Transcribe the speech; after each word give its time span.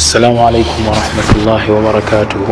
السلام 0.00 0.38
عليكم 0.38 0.80
ورحمة 0.88 1.28
الله 1.36 1.62
وبركاته 1.76 2.44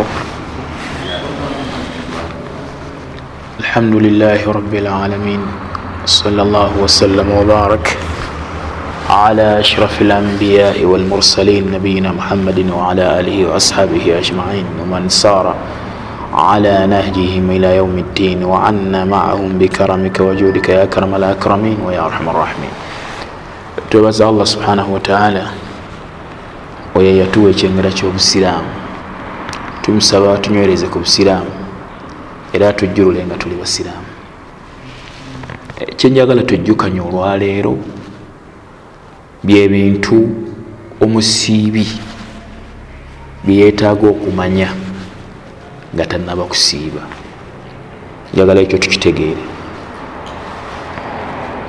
الحمد 3.61 3.95
لله 4.05 4.41
رب 4.59 4.75
العالمين 4.75 5.41
صلى 6.05 6.43
الله 6.43 6.71
وسلم 6.85 7.29
وبارك 7.39 7.97
على 9.11 9.61
أشرف 9.65 9.95
الأنبياء 10.03 10.85
والمرسلين 10.85 11.73
نبينا 11.73 12.13
محمد 12.13 12.59
وعلى 12.77 13.05
آله 13.21 13.37
وأصحابه 13.49 14.05
أجمعين 14.19 14.67
ومن 14.81 15.09
سار 15.09 15.55
على 16.35 16.75
نهجهم 16.87 17.45
إلى 17.51 17.77
يوم 17.81 17.97
الدين 17.99 18.45
وعنا 18.45 19.05
معهم 19.05 19.51
بكرمك 19.59 20.21
وجودك 20.21 20.69
يا 20.69 20.83
أكرم 20.85 21.15
الأكرمين 21.15 21.79
ويا 21.87 22.01
أرحم 22.09 22.29
الراحمين 22.29 22.73
تبز 23.91 24.21
الله 24.23 24.45
سبحانه 24.45 24.87
وتعالى 24.95 25.68
oyo 26.99 27.11
yatuwa 27.21 27.51
ekyengera 27.51 27.91
kyobusiraamu. 27.91 28.71
Tumusaba 29.83 30.39
tunywereze 30.43 30.87
ku 30.93 30.99
busiraamu 30.99 31.53
era 32.53 32.73
tujjulule 32.73 33.27
nga 33.27 33.37
tuli 33.37 33.55
basiraamu. 33.55 34.09
Kyenjagala 35.97 36.43
tujjukanye 36.43 37.01
olwaleero 37.01 37.79
byebintu 39.47 40.17
omusiibi 41.01 41.87
byeyetaaga 43.47 44.07
okumanya 44.09 44.69
nga 45.95 46.05
tanaba 46.07 46.45
kusiiba. 46.51 47.03
Njagala 48.35 48.61
ekyo 48.61 48.79
tukitegeere. 48.79 49.45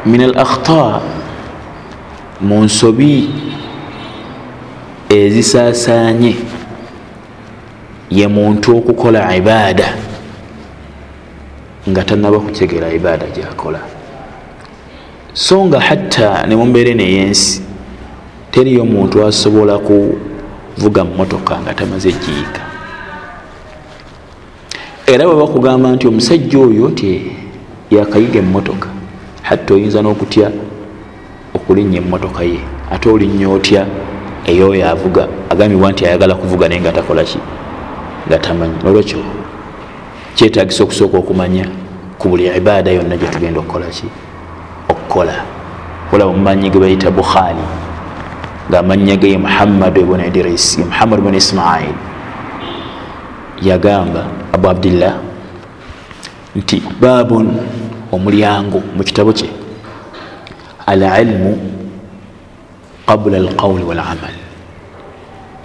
Min 0.05 0.21
al 0.21 0.35
akhta 0.39 1.01
mu 2.41 2.63
nsobi 2.65 3.29
ezisaasaanye 5.09 6.35
ye 8.09 8.27
muntu 8.27 8.77
okukola 8.77 9.35
ibaada 9.35 9.87
nga 11.89 12.03
tanaba 12.03 12.39
kutegeera 12.39 12.93
ibaada 12.93 13.25
gyakola. 13.35 13.79
So 15.33 15.65
nga 15.65 15.79
hatta 15.79 16.45
ne 16.47 16.55
mumbeere 16.55 16.93
neyensi 16.93 17.61
teriyo 18.51 18.85
muntu 18.85 19.25
asobola 19.25 19.77
kuvuga 19.77 21.05
mumotoka 21.05 21.61
nga 21.61 21.73
tamaze 21.73 22.11
giyiga 22.11 22.61
era 25.05 25.25
bwe 25.25 25.35
bakugamba 25.35 25.91
nti 25.91 26.07
omusajja 26.07 26.57
oyo 26.59 26.89
ti 26.89 27.31
yakayiga 27.91 28.39
emotoka 28.39 28.89
hatta 29.41 29.73
oyinza 29.73 30.01
n'okutya 30.01 30.51
okulinnya 31.53 31.97
emotoka 31.97 32.43
ye 32.43 32.59
ate 32.91 33.09
olinnya 33.09 33.49
otya 33.49 33.85
eyoyo 34.45 34.89
avuga 34.89 35.27
agambibwa 35.49 35.91
nti 35.91 36.05
ayagala 36.05 36.35
kuvuga 36.35 36.69
naye 36.69 36.81
nga 36.81 36.91
takolaki 36.91 37.39
nga 38.27 38.37
tamanyi. 38.37 38.75
Nolwekyo 38.83 39.19
kyetagisa 40.35 40.83
okusooka 40.83 41.17
okumanya 41.17 41.65
ku 42.19 42.29
buli 42.29 42.47
ibaada 42.47 42.91
yonna 42.91 43.17
gyetugenda 43.17 43.59
okukolaki 43.59 44.07
okukola 44.91 45.35
olaba 46.11 46.31
mumanyi 46.31 46.69
ge 46.69 46.79
bayita 46.79 47.11
bukhari 47.11 47.63
ngaamanya 48.69 49.15
ge 49.15 49.31
ye 49.31 49.37
muhammad 49.37 49.97
ibn 49.97 50.19
idris 50.19 50.77
ye 50.77 50.85
muhammad 50.85 51.19
ibn 51.19 51.33
ismail 51.35 51.95
yagamba 53.61 54.27
abu 54.51 54.69
abdillah 54.69 55.15
nti 56.55 56.83
babun 56.99 57.55
omulyango 58.11 58.83
mu 58.95 59.03
kitabo 59.03 59.31
kye 59.31 59.47
alilmu 60.87 61.78
qabula 63.09 63.37
alqawuli 63.37 63.83
walamal. 63.83 64.35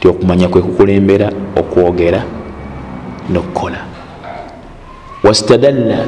Ti 0.01 0.09
okumanya 0.09 0.49
kwe 0.49 0.63
kukulembera 0.63 1.29
okwogera 1.57 2.25
nokukola. 3.29 3.81
Wastadalla 5.25 5.99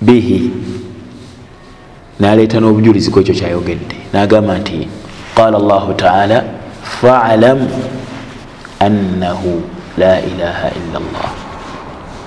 bihi 0.00 0.50
naleeta 2.20 2.60
n'obujulizi 2.60 3.10
ku 3.10 3.20
ekyo 3.20 3.34
kyayogedde. 3.34 3.96
Nagamba 4.12 4.58
nti 4.60 4.88
qala 5.34 5.58
llahu 5.58 5.96
taala 5.96 6.44
falam 6.84 7.64
annahu 8.80 9.62
la 9.98 10.20
ilaha 10.20 10.68
illa 10.78 11.00
llah 11.00 11.32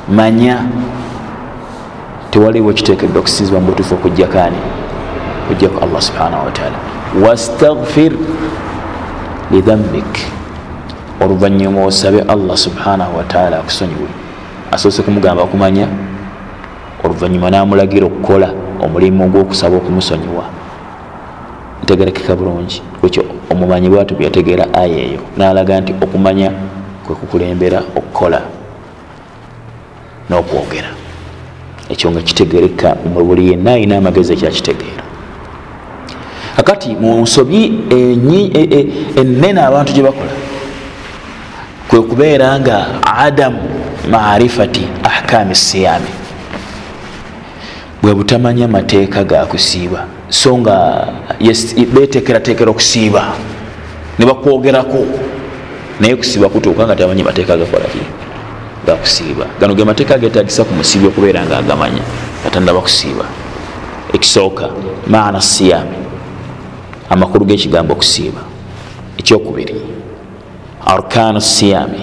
manya 0.09 0.66
tewaliwo 2.31 2.74
kitekedde 2.74 3.19
okusinzibwa 3.19 3.59
mu 3.59 3.68
butuufu 3.72 3.96
okujjakaani 3.96 4.57
kujjaku 5.47 5.78
allah 5.84 6.02
subhanahu 6.02 6.46
wataala 6.46 6.78
wastagfir 7.24 8.12
lidhambik 9.52 10.12
oluvanyuma 11.24 11.85
osabe 11.85 12.22
allah 12.22 12.58
subhanahu 12.58 13.18
wataala 13.18 13.59
akusonyiwe 13.59 14.09
asoose 14.72 15.02
kumugamba 15.02 15.44
okumanya 15.44 15.88
oluvanyuma 17.03 17.50
namulagira 17.50 18.06
okukola 18.06 18.53
omulimu 18.84 19.30
gwokusaba 19.30 19.75
okumusonyiwa 19.78 20.46
ntegerekeka 21.84 22.36
bulungi 22.36 22.81
ekyo 23.03 23.24
omumanyi 23.52 23.90
bwatu 23.90 24.16
byategeera 24.16 24.74
aya 24.74 25.00
eyo 25.07 25.22
nalaga 25.38 25.81
nti 25.81 25.91
okumanya 26.03 26.52
kwekukulembera 27.06 27.80
okukola 27.96 28.41
n'okwogera 30.30 30.91
ekyo 31.90 32.12
nga 32.12 32.22
kitegereka 32.22 32.97
mubuli 33.13 33.50
yenna 33.50 33.72
ayina 33.72 33.97
amagezi 33.97 34.34
ekyakitegeera 34.34 35.06
kakati 36.57 36.97
mu 36.97 37.22
nsobi 37.22 37.85
enene 39.16 39.62
abantu 39.62 39.94
gye 39.94 40.03
bakola. 40.03 40.34
Kwe 41.90 42.01
kubeera 42.01 42.59
nga 42.59 42.88
adamu 43.06 43.62
marifati 44.09 44.88
ahkami 45.03 45.56
siyami 45.56 46.09
bwe 48.01 48.13
butamanya 48.13 48.68
mateeka 48.68 49.23
gakusiiba 49.23 50.06
so 50.29 50.57
nga 50.57 51.07
betekeratekera 51.94 52.72
okusiiba. 52.72 53.24
Ne 54.18 54.25
bakwogerako. 54.25 55.06
Naye 56.00 56.16
kusiiba 56.16 56.50
kutuuka 56.50 56.85
nga 56.85 56.95
tamanyi 56.95 57.24
mateeka 57.24 57.57
gakolaki 57.57 58.01
gakusiiba 58.85 59.45
gano 59.59 59.75
ge 59.75 59.85
mateeka 59.85 60.18
getagisa 60.18 60.63
ku 60.66 60.74
musiibi 60.74 61.07
okubeera 61.07 61.45
nga 61.45 61.57
agamanya. 61.57 62.01
Atandaba 62.47 62.81
kusiiba. 62.81 63.25
Ekisooka 64.13 64.69
maana 65.07 65.41
siyami 65.41 66.06
amakulu 67.09 67.45
g'ekigambo 67.45 67.94
okusiiba. 67.94 68.41
Ekyokubiri 69.18 69.81
arkanu 70.85 71.41
siyami 71.41 72.01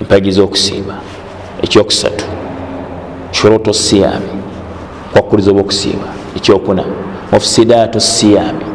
empagi 0.00 0.32
z'okusiiba. 0.32 0.94
Ekyokusatu 1.62 2.24
shuruto 3.30 3.72
siyami 3.72 4.32
kwakkuliza 5.12 5.50
obwokusiiba 5.50 6.08
ekyokuna 6.36 6.84
mufusidaatu 7.32 8.00
siyami 8.00 8.66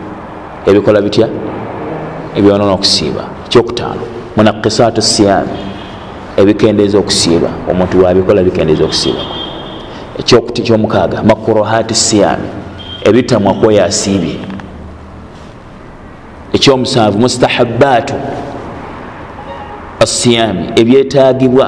ebikola 0.66 1.02
bitya? 1.02 1.28
Ebyonona 2.35 2.72
okusiiba. 2.72 3.23
Ekyokutaano 3.46 4.02
munakisaatu 4.35 5.02
siyami 5.02 5.58
ebikendeeza 6.38 6.97
okusiiba. 6.97 7.50
Omuntu 7.72 8.03
wabikola 8.03 8.44
bikendeeza 8.44 8.84
okusiibako. 8.84 9.35
Ekyomukaaga 10.59 11.23
makurohati 11.23 11.96
siyami 11.96 12.47
ebitamwa 13.03 13.53
kwoyo 13.53 13.85
asiibye 13.85 14.50
ekyomusanvu 16.53 17.19
mustahabaatu 17.19 18.16
asiyami 20.03 20.66
ebyetagibwa 20.75 21.67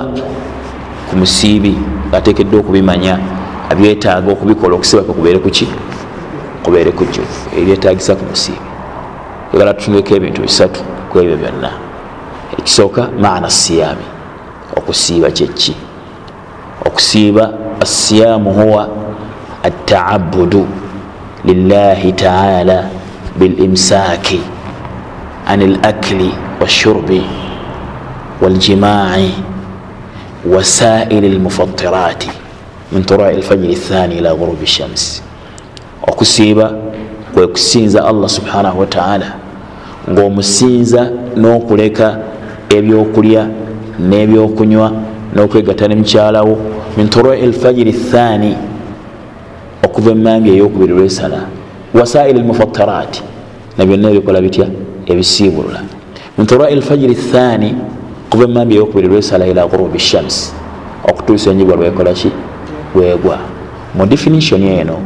ku 1.09 1.13
musiibi 1.16 1.77
atekeddwa 2.11 2.59
okubimanya 2.59 3.19
abyetaaga 3.72 4.31
okubikola 4.31 4.75
okusiba 4.75 5.01
kubeere 5.03 5.39
kuki 5.39 5.67
kubeere 6.63 6.91
kujjuvu 6.91 7.38
ebyetagisa 7.59 8.16
ku 8.16 8.25
musiibi. 8.31 8.67
Egala 9.53 9.73
tutundeko 9.73 10.16
ebintu 10.16 10.41
bisatu 10.41 10.79
ku 11.09 11.19
ebyo 11.19 11.38
byonna. 11.38 11.72
Ekisooka 12.59 13.02
maana 13.23 13.49
siyami 13.49 14.05
okusiiba 14.78 15.31
kyeki 15.31 15.75
okusiiba 16.85 17.53
asiyaamu 17.81 18.53
huwa 18.53 18.87
ataabudu 19.63 20.67
lillahi 21.46 22.13
taala 22.13 22.90
bilimsaaki 23.40 24.41
عن 25.47 25.61
الأكل 25.61 26.29
والشرب 26.61 27.22
والجماع 28.41 29.19
وسائر 30.45 31.23
المفطرات 31.23 32.23
من 32.91 33.03
طلوع 33.03 33.29
الفجر 33.29 33.69
الثاني 33.69 34.19
إلى 34.19 34.29
غروب 34.29 34.61
الشمس 34.61 35.23
okusiiba 36.07 36.73
kwe 37.34 37.47
kusinza 37.47 38.05
allah 38.05 38.29
subhanahu 38.29 38.79
wataala 38.79 39.34
ng'omusinza 40.11 41.09
n'okuleka 41.35 42.19
ebyokulya 42.69 43.47
n'ebyokunywa 43.99 44.91
n'okwegatta 45.35 45.87
ne 45.87 45.96
mukyalawo 45.96 46.57
min 46.97 47.09
turui 47.09 47.39
elfajiri 47.39 47.93
thaani 47.93 48.55
okuva 49.85 50.11
emambi 50.11 50.49
ey'okubiri 50.49 50.93
lwesala 50.93 51.39
wasairi 51.93 52.39
lmufataraati 52.39 53.23
na 53.78 53.85
byonna 53.85 54.09
ebikola 54.09 54.41
bitya? 54.41 54.67
Ebisiibulula. 55.05 55.82
Min 56.38 56.47
turai 56.47 56.76
lfajiri 56.76 57.16
thani 57.16 57.76
kuva 58.29 58.44
emambi 58.44 58.76
eyokubiri 58.76 59.08
lwesala 59.08 59.47
ila 59.47 59.67
gurubi 59.67 60.00
shams 60.00 60.53
okutuusa 61.09 61.52
enjibwa 61.52 61.76
lwekolaki 61.76 62.32
lwegwa. 62.96 63.38
Mu 63.96 64.05
definition 64.05 64.64
eno 64.64 64.97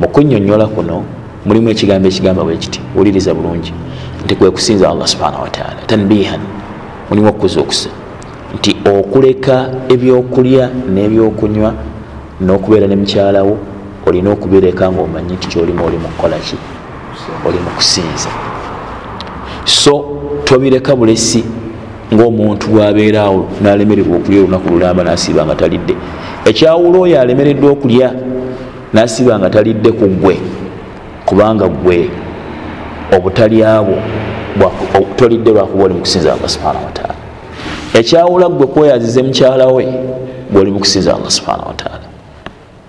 mu 0.00 0.08
kunyonyola 0.08 0.66
kuno 0.66 1.04
mulimu 1.46 1.70
ekigambo 1.70 2.08
ekigamba 2.08 2.44
bwe 2.44 2.56
kiti 2.56 2.80
wuliriza 2.96 3.34
bulungi 3.34 3.72
nti 4.24 4.34
kwe 4.34 4.50
kusinza 4.50 4.90
allah 4.90 5.06
subhanahu 5.06 5.42
wataala 5.42 5.80
tanbihan 5.86 6.40
mulimu 7.08 7.28
okuzuukusa 7.28 7.90
nti 8.54 8.76
okuleka 8.86 9.70
ebyokulya 9.88 10.70
n'ebyokunywa 10.94 11.70
n'okubeera 12.40 12.86
ne 12.86 12.96
mukyalawo 12.96 13.54
olina 14.06 14.30
okubireka 14.30 14.92
ngaomanyi 14.92 15.32
nti 15.34 15.48
kyolimu 15.48 15.86
oli 15.86 15.98
mukukolaki 15.98 16.56
oli 17.46 17.58
mukusinza 17.66 18.30
so 19.64 20.04
tobireka 20.44 20.96
bulesi 20.96 21.44
ngaomuntu 22.14 22.66
bwabeeraawo 22.68 23.48
nalemererwa 23.62 24.16
okulya 24.16 24.40
olunaku 24.40 24.68
lulamba 24.68 25.04
nasiiba 25.04 25.46
nga 25.46 25.54
talidde. 25.54 25.94
Ekyawula 26.44 26.98
oyo 26.98 27.20
alemereddwa 27.20 27.70
okulya 27.70 28.12
nasiiba 28.92 29.38
nga 29.38 29.50
talidde 29.50 29.92
ku 29.92 30.06
gwe 30.06 30.36
kubanga 31.26 31.68
gwe 31.68 32.10
obutalyabwo 33.16 33.96
tolidde 35.16 35.50
lwakuba 35.50 35.84
oli 35.84 35.94
mukusinza 35.94 36.32
allah 36.32 36.48
subhanahu 36.48 36.84
wataala 36.84 37.14
ekyawula 37.94 38.48
gwe 38.48 38.66
kweyazize 38.66 39.22
mukyala 39.22 39.66
we 39.66 39.88
gweoli 40.50 40.70
mukusinza 40.70 41.14
allah 41.16 41.30
subhanahu 41.30 41.68
wataala 41.68 42.06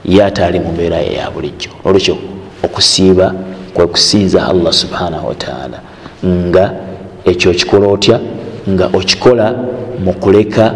ye 0.05 0.23
ate 0.23 0.45
ali 0.45 0.59
mu 0.59 0.71
mbeera 0.71 0.97
ye 0.97 1.13
ya 1.13 1.31
bulijjo. 1.31 1.69
Olwekyo 1.85 2.17
okusiiba 2.63 3.33
kwe 3.73 3.87
kusinza 3.87 4.47
allah 4.47 4.73
subhanahu 4.73 5.27
wataala 5.27 5.79
nga 6.25 6.73
ekyo 7.25 7.51
okikola 7.51 7.87
otya? 7.87 8.19
Nga 8.69 8.89
okikola 8.93 9.45
mu 10.03 10.13
kuleka 10.13 10.73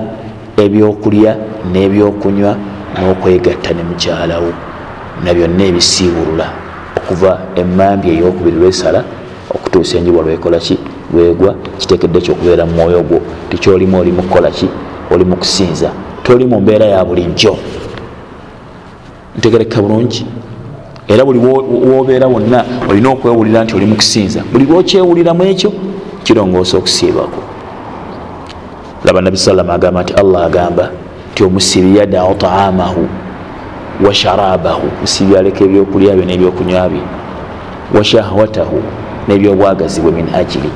ebyokulya 0.58 1.36
n'ebyokunywa 1.72 2.52
n'okwegatta 3.00 3.74
ne 3.74 3.84
mukyalawo 3.84 4.52
na 5.24 5.34
byonna 5.34 5.64
ebisiibulula 5.70 6.48
okuva 6.98 7.32
emambi 7.56 8.10
eyokubiri 8.10 8.58
lwesala 8.58 9.04
okutuusa 9.56 9.98
enjibwa 9.98 10.24
lwekolaki 10.24 10.78
lwegwa 11.14 11.56
kitekedde 11.80 12.20
kyokubeera 12.22 12.66
mu 12.66 12.74
mwoyo 12.74 13.02
gwo. 13.02 13.20
Tikyolimu 13.50 14.00
oli 14.00 14.12
mukukolaki 14.12 14.68
oli 15.12 15.26
mukusinza 15.26 15.90
toli 16.24 16.46
mu 16.46 16.62
mbeera 16.62 16.86
ya 16.86 17.06
bulijjo. 17.06 17.58
Ntegereka 19.38 19.82
bulungi 19.82 20.26
era 21.08 21.26
buli 21.26 21.40
wobeera 21.40 22.28
wonna 22.28 22.66
olina 22.90 23.10
okwewulira 23.10 23.64
nti 23.64 23.76
oli 23.76 23.86
mukusinza 23.86 24.44
buli 24.52 24.66
lwokyewuliramu 24.66 25.44
ekyo 25.44 25.72
kirongoosa 26.24 26.78
okusiibako. 26.78 27.42
Laba 29.06 29.22
nabi 29.22 29.38
salama 29.38 29.74
agamba 29.74 30.04
nti 30.04 30.14
allah 30.14 30.46
agamba 30.46 30.92
nti 31.32 31.44
omusibi 31.44 31.98
yadau 31.98 32.36
taamahu 32.36 33.08
wa 34.06 34.14
sharabahu 34.14 34.88
musibi 35.02 35.38
aleka 35.38 35.64
ebyokulya 35.64 36.16
bye 36.16 36.26
n'ebyokunywa 36.26 36.90
bye 36.90 37.02
wa 37.96 38.04
shahwatahu 38.04 38.84
n'ebyobwagazi 39.28 40.02
bwe 40.02 40.12
min 40.12 40.28
ajili 40.36 40.70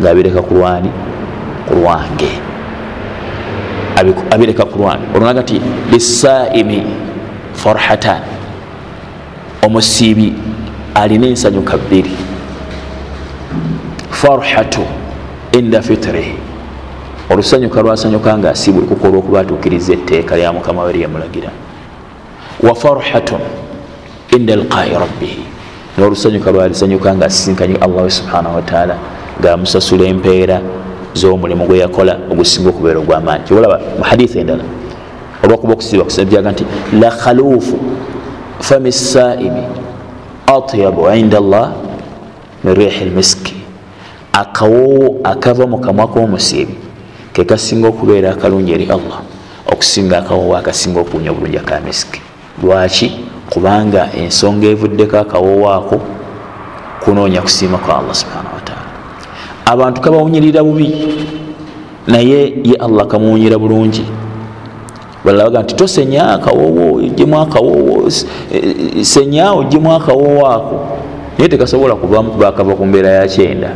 ngaabireka 0.00 0.42
ku 0.42 0.54
lwani 0.54 0.90
ku 1.68 1.74
lwange. 1.74 2.32
Abireka 4.30 4.64
ku 4.64 4.78
lwange 4.78 5.04
olunaga 5.14 5.40
nti 5.40 5.60
lisaimi 5.92 6.82
farhatan 7.52 8.39
omusiibi 9.66 10.34
alina 10.94 11.26
ensanyuka 11.26 11.76
bbiri 11.78 12.10
farhatu 14.10 14.80
inda 15.58 15.82
fitrihi. 15.82 16.34
Olusanyuka 17.30 17.82
lwasanyuka 17.82 18.38
nga 18.38 18.50
asiibwa 18.50 18.82
ekuka 18.82 19.08
olwokuba 19.08 19.40
atuukiriza 19.40 19.92
etteeka 19.92 20.36
lya 20.36 20.52
mukama 20.52 20.82
we 20.82 20.92
lyemulagira 20.92 21.50
wa 22.62 22.74
farhatun 22.74 23.40
inda 24.36 24.56
lqai 24.56 24.90
rabbihi. 24.90 25.42
N'olusanyuka 25.98 26.50
lwalisanyuka 26.50 27.14
nga 27.14 27.26
asisinkanye 27.26 27.76
allah 27.76 28.10
subhanahu 28.10 28.56
wataala 28.56 28.96
ngaamusasula 29.40 30.04
empeera 30.04 30.60
z'omulimu 31.14 31.66
gwe 31.66 31.78
yakola 31.78 32.18
ogusinga 32.30 32.68
okubeera 32.68 32.98
ogwamaanyi. 32.98 33.44
Kiolaba 33.44 33.80
mu 33.98 34.04
haditha 34.04 34.40
endala 34.40 34.64
olwakuba 35.44 35.72
okusiiba 35.72 36.04
kusabyaga 36.04 36.52
nti 36.52 36.64
la 37.00 37.10
khaluufu 37.10 37.78
fami 38.60 38.92
saimi 38.92 39.64
atyabu 40.46 41.10
inda 41.16 41.40
llah 41.40 41.72
min 42.64 42.74
rihi 42.74 43.04
lmiski 43.04 43.56
akawoowo 44.32 45.20
akava 45.24 45.66
mu 45.66 45.78
kamwa 45.78 46.08
k'omusiibi 46.08 46.74
ke 47.32 47.44
kasinga 47.44 47.88
okubeera 47.88 48.30
akalungi 48.32 48.72
eri 48.72 48.86
allah 48.86 49.24
okusinga 49.72 50.18
akawoowo 50.18 50.56
akasinga 50.56 51.00
okuwunya 51.00 51.30
obulungi 51.30 51.58
aka 51.58 51.80
miski 51.80 52.20
lwaki 52.62 53.24
kubanga 53.50 54.12
ensonga 54.12 54.66
evuddeko 54.66 55.18
akawoowo 55.18 55.70
ako 55.72 56.00
kunoonya 57.00 57.42
kusiima 57.42 57.78
kwa 57.78 57.98
allah 57.98 58.14
subhanahu 58.14 58.54
wataala 58.54 58.90
abantu 59.64 60.00
kabawunyirira 60.00 60.62
bubi 60.62 60.88
naye 62.06 62.54
ye 62.64 62.76
allah 62.76 63.06
kamuwunyira 63.06 63.58
bulungi 63.58 64.04
balala 65.24 65.44
baga 65.44 65.62
nti 65.62 65.74
tosenya 65.74 66.32
akawoowo 66.32 66.94
ojjemu 66.94 67.40
akawoowo 67.40 68.10
senya 69.02 69.52
ojjemu 69.52 69.92
akawoowo 69.92 70.46
ako. 70.46 70.86
Naye 71.38 71.48
tekasobola 71.48 71.94
kuvamu 71.94 72.30
kuba 72.30 72.48
akava 72.48 72.74
ku 72.74 72.86
mbeera 72.86 73.08
ya 73.10 73.28
kyenda. 73.28 73.70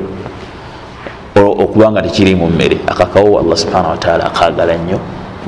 Okubanga 1.37 2.02
tekiri 2.02 2.35
mu 2.35 2.46
mmere. 2.46 2.79
Akakawoowo 2.87 3.38
allah 3.38 3.56
subhanahu 3.56 3.91
wataala 3.91 4.25
akaagala 4.26 4.76
nnyo. 4.76 4.99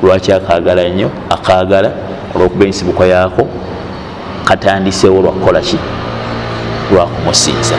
Lwaki 0.03 0.33
akaagala 0.33 0.89
nnyo? 0.89 1.09
Akaagala 1.29 1.91
olwokuba 2.35 2.65
ensibuko 2.65 3.05
yaako. 3.05 3.47
Katandisewo 4.43 5.21
lwakukola 5.21 5.61
ki? 5.61 5.77
Lwakumusinza 6.93 7.75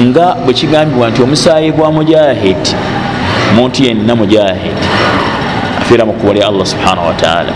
nga 0.00 0.36
bwe 0.44 0.54
kigambibwa 0.54 1.10
nti 1.10 1.22
omusaayi 1.22 1.72
gwa 1.72 1.92
mujahid 1.92 2.56
muntu 3.56 3.82
yenna 3.82 4.16
mujahid 4.16 4.78
afiira 5.88 6.04
mu 6.04 6.12
kkubo 6.12 6.32
lya 6.32 6.48
allah 6.48 6.66
subhanahu 6.66 7.06
wataala 7.06 7.52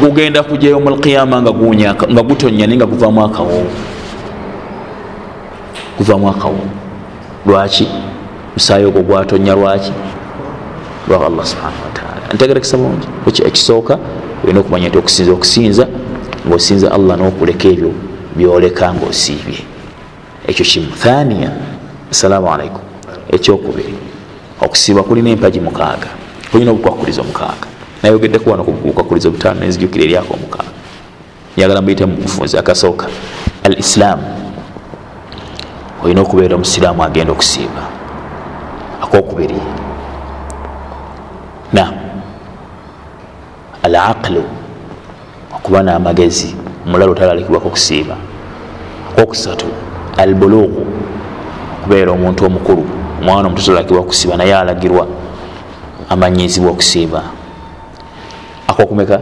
gugenda 0.00 0.42
kujayo 0.42 0.80
mulqiyama 0.80 1.42
nga 1.42 1.52
nga 2.12 2.22
gutonya 2.22 2.66
naye 2.66 2.76
nga 2.76 2.86
guvamu 2.86 3.24
akawoowo 3.24 3.70
guvamu 5.98 6.28
akawoowo 6.28 6.68
lwaki? 7.46 7.88
Musaayi 8.56 8.84
ogwo 8.84 9.02
gwatonya 9.02 9.54
lwaki? 9.54 9.92
Lwa 11.08 11.26
allah 11.26 11.46
subhanahu 11.46 11.84
wataala 11.84 12.34
ntegerekesa 12.34 12.76
bulungi. 12.76 13.08
Ekisooka 13.44 13.98
olina 14.44 14.60
okumanya 14.60 14.88
nti 14.88 14.98
okusinza 14.98 15.32
okusinza 15.32 15.86
ngaosinza 16.46 16.92
allah 16.92 17.18
nokuleka 17.18 17.68
ebyo 17.68 17.92
byoleka 18.36 18.94
ngaosiibye 18.94 19.60
ekyo 20.48 20.64
kimu 20.64 20.92
thania 20.96 21.52
assalamu 22.10 22.48
alaikum 22.48 22.82
ekyokubiri 23.28 23.94
okusiiba 24.60 25.02
kulina 25.02 25.30
empagi 25.30 25.60
mukaaga 25.60 26.29
kulina 26.50 26.70
obukwakulizo 26.70 27.24
mukaaga 27.24 27.66
nayogeddeku 28.02 28.50
wano 28.50 28.64
kubukwakulizo 28.64 29.30
butaano 29.30 29.60
nenzijukira 29.60 30.04
eryako 30.04 30.34
omukaaga. 30.34 30.70
Njagala 31.56 31.80
mbuyite 31.82 32.06
mubufunzi 32.06 32.58
akasooka. 32.58 33.06
Al 33.64 33.78
islaamu 33.78 34.22
olina 36.04 36.20
okubeera 36.20 36.54
omusiraamu 36.56 37.04
agenda 37.04 37.32
okusiiba. 37.32 37.82
Akokubiri 39.02 39.54
nam 41.72 41.94
al 43.82 43.96
aqlu 43.96 44.42
okuba 45.56 45.82
n'amagezi 45.82 46.56
omulala 46.86 47.12
otalalikibwako 47.12 47.68
okusiiba. 47.68 48.16
Okokusatu 49.10 49.66
al 50.16 50.34
buluugu 50.34 50.86
okubeera 51.80 52.12
omuntu 52.12 52.44
omukulu 52.44 52.86
omwana 53.20 53.48
omuto 53.48 53.62
tolalakibwa 53.62 54.02
kusiiba 54.02 54.36
naye 54.36 54.56
alagirwa 54.56 55.06
amanyizibwa 56.10 56.70
okusiiba. 56.70 57.22
Akokumeka 58.68 59.20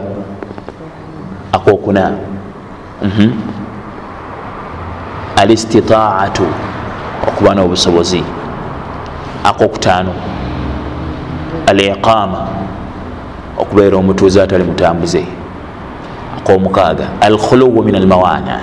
akokuna 1.51 2.11
al 5.35 5.51
istitaatu 5.51 6.47
okuba 7.27 7.55
n'obusobozi. 7.55 8.23
Akokutaano 9.43 10.13
al 11.67 11.79
iqaama 11.79 12.47
okubeera 13.57 13.97
omutuuze 13.97 14.41
atali 14.41 14.63
mutambuze. 14.63 15.25
Akomukaaga 16.37 17.07
al 17.21 17.37
khuluwu 17.37 17.83
min 17.83 17.95
almawana 17.95 18.59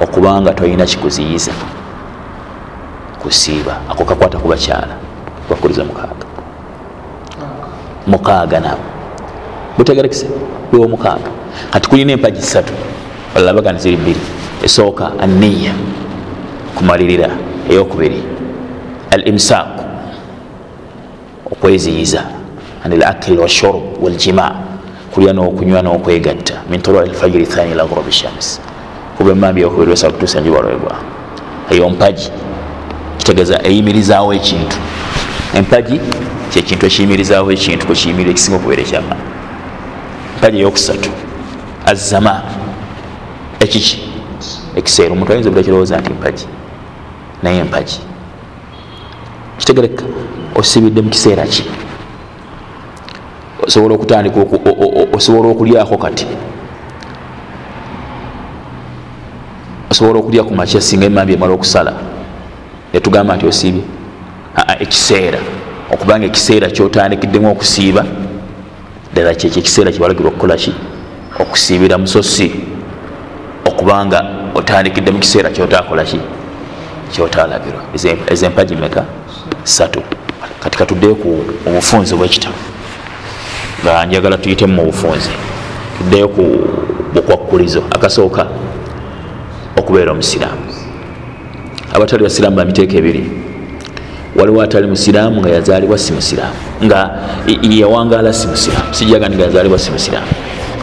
okubanga 0.00 0.52
tolina 0.52 0.84
kikuziyiza. 0.86 1.52
Kusiiba. 3.22 3.76
Ako 3.90 4.04
kakwata 4.04 4.38
ku 4.38 4.48
bakyala. 4.48 4.94
Bakuliza 5.50 5.84
mukaaga 5.84 6.19
mukaaga 8.06 8.60
nabo 8.60 8.82
butegerekese 9.78 10.26
biwo 10.72 10.88
mukaaga 10.88 11.30
kati 11.72 11.88
kulina 11.88 12.12
empagi 12.12 12.42
satu 12.42 12.72
olabagani 13.36 13.78
ziri 13.78 13.96
bbiri. 13.96 14.20
Esooka 14.64 15.12
aniya 15.20 15.72
kumalirira 16.74 17.30
eyokubiri. 17.70 18.22
Al 19.10 19.28
imsaaku 19.28 19.84
okweziyiza 21.52 22.24
an 22.84 22.98
lakil 22.98 23.38
washurb 23.38 23.82
waljima 24.02 24.54
kulya 25.14 25.32
nokunywa 25.32 25.82
nokwegatta. 25.82 26.54
Min 26.70 26.82
tulua 26.82 27.04
lfajiri 27.04 27.46
thani 27.46 27.72
ila 27.72 27.84
ghrubi 27.86 28.12
shams. 28.12 28.60
Kuba 29.16 29.30
emambi 29.32 29.60
yokubirwesa 29.60 30.10
kutuusa 30.10 30.38
enjuba 30.38 30.60
lwegwa 30.60 30.94
eyo 31.70 31.88
mpaji 31.90 32.30
kitegeeza 33.18 33.62
eyimirizaawo 33.62 34.34
ekintu. 34.34 34.76
Empaji 35.54 36.00
kyekintu 36.50 36.86
ekiyimirizaawo 36.86 37.52
ekintu 37.52 37.86
kwekiyimirira 37.86 38.30
ekisinga 38.30 38.56
okubeera 38.58 38.82
ekyamaani 38.82 39.22
mpaji 40.36 40.58
eyokusatu 40.58 41.10
azama 41.86 42.42
ekiki? 43.60 43.96
Ekiseera 44.76 45.12
omuntu 45.12 45.32
ayinza 45.32 45.48
obula 45.48 45.64
kirowooza 45.64 46.00
nti 46.00 46.10
mpaji 46.10 46.46
naye 47.42 47.58
empaji 47.58 48.00
kitegereka 49.58 50.04
osibidde 50.54 51.00
mu 51.02 51.10
kiseera 51.10 51.46
ki? 51.46 51.64
Osobola 53.66 53.94
okutandika 53.94 54.40
osobola 55.12 55.48
okulyako 55.48 55.96
kati? 55.98 56.26
Osobola 59.90 60.18
okulya 60.18 60.44
ku 60.44 60.54
makya 60.54 60.80
singa 60.80 61.06
emambi 61.06 61.32
emala 61.34 61.52
okusala 61.52 61.92
netugamba 62.92 63.36
nti 63.36 63.46
osiibye 63.46 63.82
aa 64.56 64.76
ekiseera 64.80 65.38
okubanga 65.92 66.26
ekiseera 66.26 66.70
kyotandikiddemu 66.70 67.50
okusiiba 67.50 68.04
ddala 69.12 69.34
kyekyo 69.34 69.60
ekiseera 69.60 69.92
kyebalagirwa 69.92 70.30
okukolaki 70.30 70.72
okusiibira 71.42 71.98
musosi 71.98 72.46
okubanga 73.64 74.18
otandikidde 74.54 75.10
mu 75.10 75.18
kiseera 75.18 75.50
kyotakolaki 75.50 76.20
kyotalagirwa 77.12 77.82
ezempagi 78.32 78.76
meka 78.76 79.04
satu 79.64 80.00
kati 80.62 80.78
katuddeyo 80.78 81.14
ku 81.14 81.44
obufunzi 81.66 82.14
bwekitabo 82.14 82.60
nga 83.82 84.04
njagala 84.06 84.36
tuyitemu 84.36 84.74
mu 84.74 84.84
bufunzi 84.84 85.30
tuddeyo 85.98 86.28
ku 86.28 86.44
bukwakkulizo 87.14 87.82
akasooka 87.90 88.46
okubeera 89.76 90.12
omusiraamu. 90.12 90.64
Abatali 91.94 92.22
basiraamu 92.22 92.56
bamiteeka 92.56 92.96
ebiri 92.96 93.39
waliwo 94.36 94.62
atali 94.62 94.86
musiraamu 94.86 95.40
nga 95.40 95.50
yazaalibwa 95.50 95.98
si 95.98 96.12
musiraamu 96.12 96.54
nga 96.84 97.10
yawangaala 97.70 98.32
si 98.32 98.46
musiraamu 98.48 98.94
sijagani 98.94 99.36
nga 99.36 99.44
yazaalibwa 99.44 99.78
si 99.78 99.90
musiraamu 99.90 100.28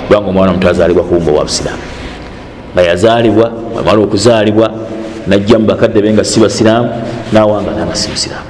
kubanga 0.08 0.30
omwana 0.30 0.52
omuntu 0.52 0.70
azaalibwa 0.70 1.04
kubumba 1.04 1.32
obwa 1.32 1.44
busiraamu. 1.44 1.82
Nga 2.74 2.82
yazaalibwa 2.82 3.52
amala 3.80 4.00
okuzaalibwa 4.04 4.72
najja 5.28 5.60
mu 5.60 5.66
bakadde 5.66 6.02
be 6.02 6.14
nga 6.14 6.24
si 6.24 6.40
basiraamu 6.40 6.90
nawangala 7.34 7.86
nga 7.86 7.96
si 7.96 8.10
musiraamu 8.10 8.50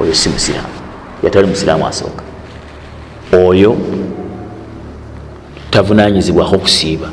oyo 0.00 0.14
si 0.14 0.28
musiraamu 0.28 0.74
yatali 1.22 1.46
musiraamu 1.46 1.86
asooka. 1.86 2.22
Oyo 3.32 3.76
tavunanyizibwako 5.70 6.58
kusiiba. 6.58 7.08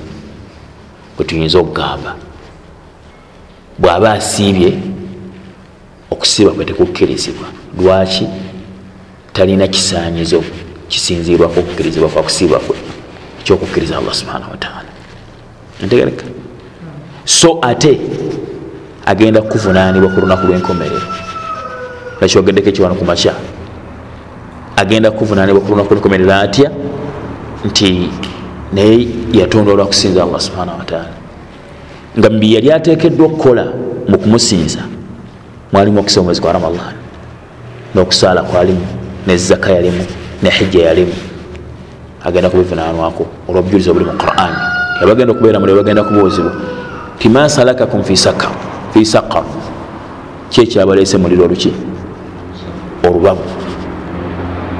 Kwetuyinza 1.15 1.59
okugamba. 1.59 2.15
Bw'aba 3.79 4.11
asiibye 4.11 4.73
okusiiba 6.11 6.51
kwe 6.51 6.65
tekukkirizibwa. 6.65 7.47
Lwaki 7.79 8.27
talina 9.33 9.67
kisanyizo 9.67 10.43
kisinzirwako 10.87 11.59
okukkirizibwa 11.59 12.09
kwa 12.09 12.23
kusiiba 12.23 12.59
kwe? 12.59 12.77
Ekyokukkiriza 13.41 13.97
allah 13.97 14.13
subhanahu 14.13 14.51
wataala 14.51 14.89
ntegereka. 15.83 16.25
So 17.25 17.59
ate 17.61 17.99
agenda 19.05 19.41
kukuvunanibwa 19.41 20.09
ku 20.09 20.21
lunaku 20.21 20.47
lwenkomerero 20.47 21.01
nakyogeddeko 22.21 22.69
ekiwano 22.69 22.95
ku 22.95 23.05
makya? 23.05 23.33
Agenda 24.75 25.11
kukuvunanibwa 25.11 25.61
ku 25.61 25.69
lunaku 25.71 25.93
lwenkomerero 25.93 26.33
atya? 26.33 26.71
Nti 27.65 28.09
naye 28.73 29.07
yatonda 29.33 29.71
olwakusinza 29.71 30.23
allah 30.23 30.41
subhanahu 30.41 30.79
wataala 30.79 31.13
nga 32.19 32.29
mbi 32.29 32.53
yali 32.55 32.71
atekeddwa 32.71 33.25
okukola 33.25 33.65
mu 34.07 34.17
kumusinza 34.17 34.79
mwalimu 35.71 35.99
okusoma 35.99 36.21
omwezi 36.21 36.41
gwa 36.41 36.53
ramadan 36.53 36.95
n'okusaala 37.95 38.41
kwalimu 38.43 38.85
nezaka 39.27 39.71
yalimu 39.71 40.05
ne 40.43 40.49
hijja 40.49 40.85
yalimu 40.85 41.13
agenda 42.23 42.49
kubivunanwako 42.49 43.25
olwobujulizi 43.47 43.89
obuli 43.89 44.05
mu 44.05 44.11
quran. 44.11 44.53
Abagenda 45.03 45.33
okubeera 45.33 45.59
muli 45.59 45.73
bagenda 45.73 46.03
kubuuzibwa 46.03 46.51
ti 47.19 47.29
ma 47.29 47.49
salakakum 47.49 48.03
fi 48.03 48.17
sakar 49.05 49.43
ki 50.49 50.61
ekyabaleese 50.61 51.17
muliro 51.17 51.45
oluki 51.45 51.71
olubabu 53.07 53.43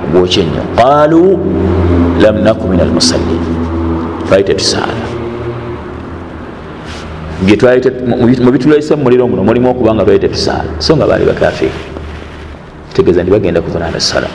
ogwokya 0.07 0.43
ennyo 0.43 0.63
qaalu 0.79 1.21
lam 2.23 2.37
naku 2.43 2.67
min 2.67 2.79
almusallin 2.79 3.43
twali 4.27 4.43
tetusaala 4.43 5.06
mu 7.41 8.51
bitulaise 8.51 8.95
mumuliro 8.95 9.27
muno 9.27 9.43
mulimu 9.43 9.69
okubanga 9.69 10.03
twali 10.03 10.19
tetusaala 10.19 10.69
so 10.79 10.95
nga 10.95 11.05
baali 11.07 11.25
bakafiiri 11.25 11.73
kitegeeza 12.89 13.23
ndi 13.23 13.31
bagenda 13.31 13.61
kuvunana 13.61 13.99
sala 13.99 14.27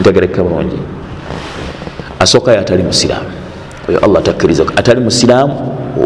ntegereka 0.00 0.42
bulungi. 0.42 0.78
Asooka 2.18 2.52
yo 2.52 2.60
atali 2.60 2.82
musiraamu. 2.82 3.28
Oyo 3.88 3.98
allah 3.98 4.22
takkiriza 4.22 4.64
atali 4.76 5.00
musiraamu 5.00 5.54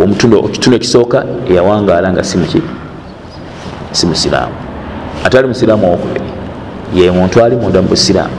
ekitundu 0.04 0.76
ekisooka 0.76 1.24
eyawangaala 1.50 2.12
nga 2.12 2.24
simuki 2.24 2.62
si 3.92 4.06
musiraamu. 4.06 4.54
Atali 5.24 5.48
musiraamu 5.48 5.86
owokubiri 5.86 6.24
ye 6.94 7.10
muntu 7.10 7.44
ali 7.44 7.56
munda 7.56 7.82
mu 7.82 7.88
busiraamu 7.88 8.34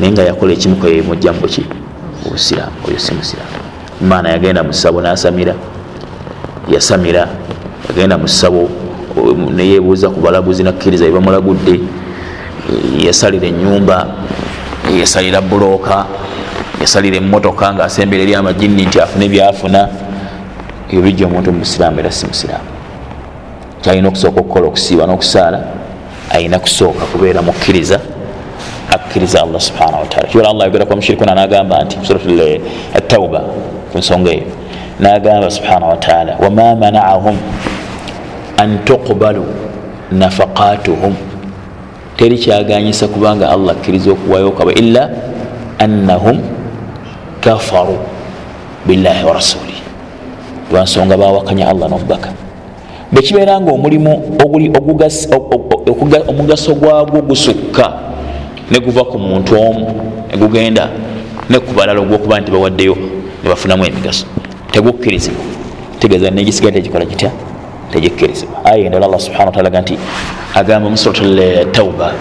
naye 0.00 0.12
nga 0.12 0.22
yakola 0.22 0.52
ekimuko 0.52 0.88
yemujja 0.88 1.32
mu 1.32 1.40
buki 1.40 1.64
obusiraamu. 2.26 2.76
Oyo 2.88 2.98
si 2.98 3.14
musiraamu. 3.14 3.56
Maana 4.00 4.28
yagenda 4.28 4.62
mu 4.62 4.72
ssabo 4.72 5.00
nasamira 5.00 5.54
yasamira 6.68 7.28
yagenda 7.88 8.18
mu 8.18 8.28
ssabo 8.28 8.68
neyebuuza 9.54 10.10
ku 10.10 10.20
balaguzi 10.20 10.62
nakkiriza 10.62 11.04
bebamulagudde 11.06 11.80
yasalira 13.06 13.46
enyumba 13.46 14.06
yasalira 15.00 15.40
bulooka 15.40 16.06
yasalira 16.80 17.16
emotoka 17.16 17.74
ngaasembera 17.74 18.22
eri 18.22 18.34
amajini 18.34 18.86
nti 18.86 19.00
afune 19.00 19.28
byafuna. 19.28 19.88
Ebyo 20.88 21.02
bijja 21.02 21.26
omuntu 21.26 21.52
mubusiraamu 21.52 21.98
era 22.00 22.10
si 22.10 22.26
musiraamu. 22.26 22.68
Kyalina 23.82 24.08
okusooka 24.08 24.40
okukola 24.40 24.66
okusiiba 24.66 25.06
n'okusaala 25.06 25.60
ayina 26.30 26.58
kusooka 26.58 27.04
kubeera 27.12 27.42
mukkiriza 27.42 28.00
akkiriza 28.90 29.42
allah 29.42 29.60
subhanahu 29.60 30.00
wataala 30.00 30.28
kibala 30.28 30.48
allah 30.48 30.66
yogera 30.66 30.86
kwa 30.86 30.96
mushirikuna 30.96 31.34
nagamba 31.34 31.84
nti 31.84 31.98
surat 32.02 32.22
atauba 32.94 33.40
ku 33.92 33.98
nsonga 33.98 34.30
eyo 34.30 34.46
nagamba 35.00 35.50
subhanahu 35.50 35.90
wataala 35.90 36.36
wama 36.38 36.76
manaahum 36.76 37.36
an 38.56 38.78
tuqbalu 38.84 39.44
nafaqatuhum. 40.12 41.14
Teri 42.16 42.38
kyaganyisa 42.38 43.08
kubanga 43.08 43.50
allah 43.50 43.74
akkiriza 43.74 44.14
okuwayo 44.14 44.48
okaba 44.48 44.72
illa 44.74 45.10
annahum 45.78 46.38
kafaru 47.40 47.98
billahi 48.86 49.24
wa 49.24 49.34
rasuli 49.34 49.74
lwansonga 50.70 51.16
bawakanya 51.16 51.68
allah 51.68 51.90
nomubaka 51.90 52.30
bwekibeera 53.12 53.60
nga 53.60 53.70
omulimu 53.72 54.38
omugaso 56.28 56.74
gwagwo 56.74 57.22
gusukka 57.22 57.92
neguva 58.70 59.04
ku 59.04 59.18
muntu 59.18 59.58
omu 59.58 59.86
negugenda 60.30 60.88
nekubalala 61.50 62.00
ogwokuba 62.00 62.40
nti 62.40 62.50
bawaddeyo 62.50 62.96
nebafunamu 63.42 63.84
emigaso 63.86 64.26
tegukkirizibwa 64.74 65.44
tegeeza 66.00 66.30
negisigaye 66.30 66.72
tegikola 66.72 67.04
gitya 67.04 67.30
tegikkirizibwa 67.92 68.64
aya 68.64 68.84
endala 68.86 69.06
allah 69.06 69.20
subhana 69.20 69.44
wataala 69.50 69.68
aga 69.68 69.80
nti 69.80 69.94
agamba 70.54 70.90
mu 70.90 70.96
surat 70.96 71.18
tauba 71.72 72.12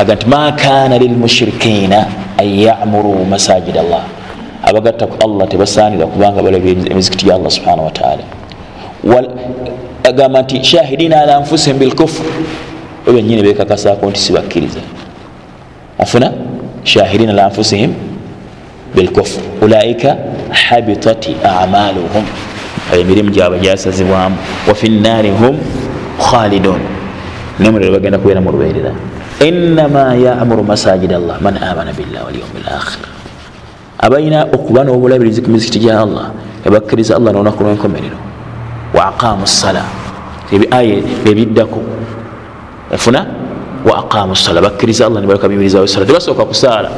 aga 0.00 0.14
nti 0.14 0.26
ma 0.26 0.52
kana 0.52 0.98
lilmushirikina 0.98 1.98
an 2.40 2.48
yamuru 2.48 3.24
masajid 3.24 3.76
allah. 3.76 4.04
Abagatta 4.62 5.06
ku 5.06 5.16
allah 5.26 5.48
tebasaanira 5.48 6.06
kubanga 6.06 6.42
balabira 6.42 6.90
emizikiti 6.90 7.28
ya 7.28 7.34
allah 7.34 7.50
subhanahu 7.50 7.84
wataala 7.84 8.24
agamba 10.04 10.42
nti 10.42 10.64
shahidina 10.64 11.20
ala 11.22 11.36
anfusihim 11.36 11.78
bilkufur 11.78 12.26
bo 13.06 13.12
benyini 13.12 13.42
bekakasako 13.42 14.10
nti 14.10 14.20
sibakkiriza. 14.20 14.80
Afuna? 15.98 16.32
Shahidina 16.84 17.32
ala 17.32 17.44
anfusihim 17.46 18.07
bilkufur 18.94 19.42
ulaika 19.62 20.16
habitat 20.50 21.28
amaluhum 21.44 22.24
emirimu 22.92 23.30
gyabwe 23.30 23.58
gyasazibwamu 23.60 24.36
wafi 24.68 24.88
nnaari 24.88 25.30
hum 25.30 25.58
khalidun 26.30 26.80
nomuliro 27.60 27.92
bagenda 27.92 28.18
kubeera 28.18 28.40
mu 28.40 28.52
lubeerera 28.52 28.92
innama 29.44 30.14
yamuru 30.14 30.64
masajid 30.64 31.12
allah 31.12 31.36
man 31.40 31.56
amana 31.58 31.92
billah 31.92 32.24
walyaumi 32.26 32.60
lakhir 32.64 33.04
abalina 33.98 34.46
okuba 34.54 34.84
n'obulabirizi 34.84 35.42
ku 35.42 35.50
mizikiti 35.50 35.86
gya 35.86 36.00
allah 36.06 36.32
ebakkiriza 36.64 37.16
allah 37.18 37.30
n'olunaku 37.32 37.62
lwenkomerero 37.64 38.18
wa 38.94 39.12
aqamu 39.12 39.46
sala 39.46 39.84
aya 40.70 41.02
bebiddako 41.24 41.82
efuna 42.94 43.26
wa 43.84 43.94
aqamu 44.02 44.32
sala 44.36 44.62
bakkiriza 44.64 45.06
allah 45.06 45.20
nibalekabimirizawo 45.20 45.86
sala 45.86 46.06
tebasooka 46.06 46.44
kusaala 46.44 46.90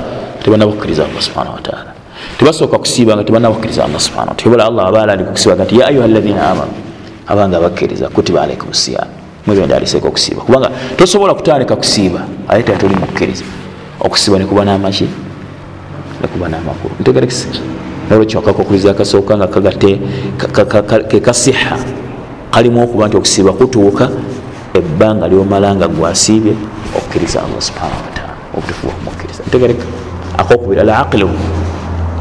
tebanabukkiriza 0.43 1.05
allah 1.05 1.23
subhanahu 1.23 1.55
wataala 1.57 1.91
tebasooka 2.39 2.79
kusiiba 2.79 3.17
nga 3.17 3.25
tebanabukkiriza 3.25 3.85
allah 3.85 4.01
subhanahu 4.01 4.35
tebola 4.37 4.65
allah 4.67 4.87
abaala 4.87 5.13
ali 5.13 5.25
kukusiibaga 5.25 5.65
nti 5.65 5.79
ya 5.79 5.87
ayuha 5.87 6.05
alladhina 6.05 6.51
amanu 6.51 6.73
abanga 7.27 7.57
abakkiriza 7.57 8.09
kutiba 8.09 8.43
alaikum 8.43 8.73
siyam 8.73 9.09
mwezi 9.47 9.61
wende 9.61 9.77
aliseka 9.77 10.09
okusiiba. 10.09 10.41
Kubanga 10.43 10.71
tosobola 10.97 11.35
kutandika 11.35 11.77
kusiiba 11.77 12.21
aye 12.49 12.63
tera 12.63 12.79
toli 12.79 12.95
mukkiriza 12.95 13.45
okusiiba 14.01 14.39
nekuba 14.39 14.65
namaki 14.65 15.09
nekuba 16.23 16.49
namakulu. 16.49 16.95
Ntegerekisi 17.01 17.49
nolwekyo 18.11 18.41
akakokuliza 18.41 18.91
akasooka 18.91 19.37
nga 19.37 19.47
kagate 19.47 20.01
kekasiha 21.09 21.79
kalimu 22.51 22.85
okuba 22.85 23.09
nti 23.09 23.17
okusiiba 23.17 23.53
kutuuka 23.53 24.11
ebbanga 24.75 25.29
lyomala 25.29 25.75
nga 25.75 25.89
gwasiibye 25.89 26.55
okukkiriza 26.97 27.43
allah 27.43 27.61
subhanahu 27.63 28.03
wataala 28.07 28.35
obutufu 28.55 28.87
bwokumukkiriza 28.87 29.43
ntegereka 29.47 29.87
akokubiri 30.39 30.81
al 30.81 30.91
aqilu 30.91 31.29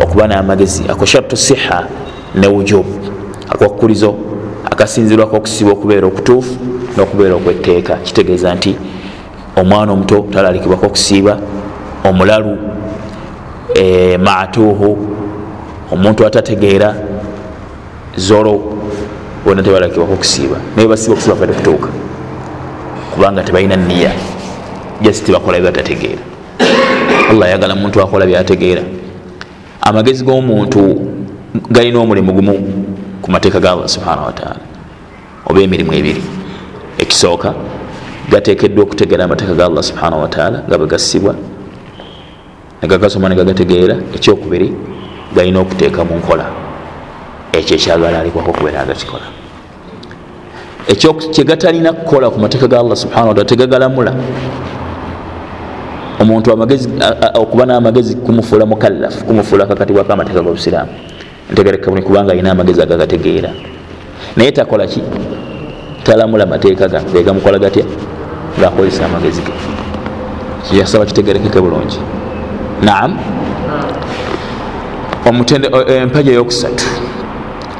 okuba 0.03 0.27
n'amagezi 0.27 0.83
ako 0.89 1.05
shartu 1.05 1.37
siha. 1.37 1.87
Ne 2.35 2.47
wujub. 2.47 2.85
Akokukulizo 3.49 4.15
akasinzirwako 4.71 5.35
okusiba 5.37 5.71
okubeera 5.71 6.07
okutuufu 6.07 6.53
n'okubeera 6.95 7.35
okwetteeka 7.35 7.95
kitegeeza 7.95 8.55
nti 8.55 8.75
omwana 9.55 9.91
omuto 9.91 10.27
talalikibwako 10.33 10.85
okusiiba 10.85 11.37
omulalu 12.03 12.57
e, 13.75 14.17
matuuhu 14.17 14.97
omuntu 15.91 16.25
atategeera 16.25 16.95
zoro 18.15 18.53
bona 19.45 19.63
tebalakibwako 19.63 20.13
okusiiba 20.13 20.57
naye 20.75 20.87
basiba 20.87 21.13
okusiba 21.13 21.35
fade 21.35 21.53
kutuuka 21.53 21.89
kubanga 23.13 23.43
tebalina 23.43 23.75
niya 23.75 24.11
jasi 25.01 25.23
tibakola 25.23 25.57
byebatategeera 25.57 26.23
allah 27.29 27.45
ayagala 27.45 27.75
muntu 27.75 28.01
akola 28.01 28.25
byategeera. 28.25 28.83
Amagezi 29.81 30.25
g'omuntu 30.25 30.81
galina 31.69 31.99
omulimu 31.99 32.33
gumu 32.33 32.55
ku 33.21 33.31
mateeka 33.31 33.59
ga 33.59 33.71
allah 33.71 33.87
subhanahu 33.87 34.25
wataala 34.25 34.61
oba 35.45 35.61
emirimu 35.61 35.93
ebiri. 35.93 36.23
Ekisooka 36.97 37.53
gateekeddwa 38.31 38.83
okutegeera 38.83 39.23
amateeka 39.23 39.53
ga 39.53 39.65
allah 39.65 39.83
subhanahu 39.83 40.21
wataala 40.21 40.63
nga 40.67 40.77
bwegasibwa 40.77 41.35
negagasoma 42.81 43.29
negagategeera 43.29 43.95
ekyokubiri 44.15 44.73
galina 45.35 45.59
okuteeka 45.59 46.05
mu 46.05 46.17
nkola. 46.17 46.45
Ekyo 47.53 47.75
ekyagala 47.77 48.19
alikwako 48.19 48.49
okubeera 48.49 48.81
agakikola. 48.81 49.27
Kyegatalina 51.33 51.93
kukola 51.93 52.29
ku 52.29 52.39
mateeka 52.39 52.67
ga 52.67 52.79
allah 52.79 52.97
subhanahu 52.97 53.29
wataala 53.29 53.49
tegagalamula 53.49 54.13
omuntu 56.19 56.51
okuba 57.33 57.65
n'amagezi 57.65 58.15
kumufuula 58.15 58.65
mukallafu 58.65 59.25
kumufuula 59.25 59.65
kakatibwako 59.65 60.13
amateeka 60.13 60.41
gobusiraamu 60.41 60.91
ntegereka 61.51 61.89
buni 61.91 62.01
kubanga 62.01 62.31
alina 62.31 62.51
amagezi 62.51 62.81
agagategeera. 62.81 63.49
Naye 64.35 64.51
takola 64.51 64.87
ki? 64.87 65.01
Talamula 66.03 66.45
mateeka 66.45 66.87
ga 66.87 67.01
gegamukola 67.01 67.59
gatya? 67.59 67.85
Ngaakozesa 68.59 69.05
amagezi 69.05 69.41
ge. 69.41 69.51
Kiyasaba 70.69 71.05
kitegerekeke 71.05 71.61
bulungi? 71.61 71.99
Naam. 72.81 73.17
Empaja 75.87 76.31
eyokusatu. 76.31 76.85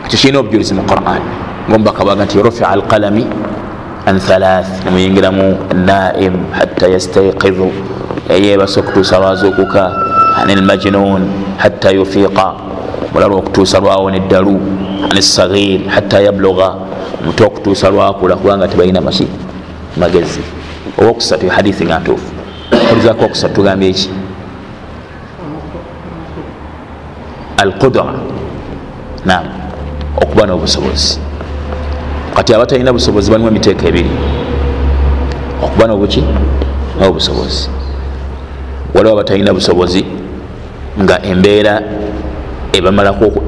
Ekyo 0.06 0.18
kirina 0.20 0.40
obujulizi 0.40 0.74
mu 0.74 0.84
quran? 0.84 1.22
Ngaomubaka 1.70 2.06
baga 2.06 2.26
nti 2.26 2.42
rufia 2.42 2.70
alqalami 2.70 3.26
an 4.06 4.20
thalath 4.20 4.86
nemuyingiramu 4.86 5.58
naim 5.86 6.34
hatta 6.52 6.88
yastaiqidu 6.88 7.72
yeyebasa 8.30 8.80
okutuusa 8.80 9.20
lwazuukuka 9.20 9.92
an 10.38 10.50
lmajnun 10.56 11.22
hatta 11.58 11.92
yufiqa 11.92 12.54
mulala 13.14 13.36
okutuusa 13.36 13.80
lwawona 13.80 14.18
eddalu 14.18 14.60
an 15.10 15.22
sagir 15.22 15.88
hatta 15.88 16.22
yabluga. 16.22 16.74
Omuto 17.22 17.46
okutuusa 17.46 17.90
lwakula 17.90 18.36
kubanga 18.36 18.68
tebalina 18.68 19.02
maki 19.02 19.28
magezi. 19.98 20.40
Owokusatu 20.98 21.50
hadithi 21.50 21.86
nga 21.86 22.00
ntuufu. 22.00 22.32
Kulizako 22.90 23.26
okusatu 23.26 23.54
tugambye 23.54 23.90
eki? 23.90 24.10
Alqudra. 27.58 28.06
Nam 29.26 29.46
okuba 30.22 30.46
n'obusobozi. 30.46 31.20
Kati 32.36 32.54
abatalina 32.54 32.94
busobozi 32.94 33.32
balimu 33.32 33.50
emiteeko 33.50 33.88
ebiri. 33.88 34.12
Okuba 35.64 35.88
nobuki? 35.88 36.24
N'obusobozi 37.00 37.79
waliwo 39.00 39.14
abatalina 39.14 39.54
busobozi 39.54 40.06
nga 41.00 41.24
embeera 41.24 41.82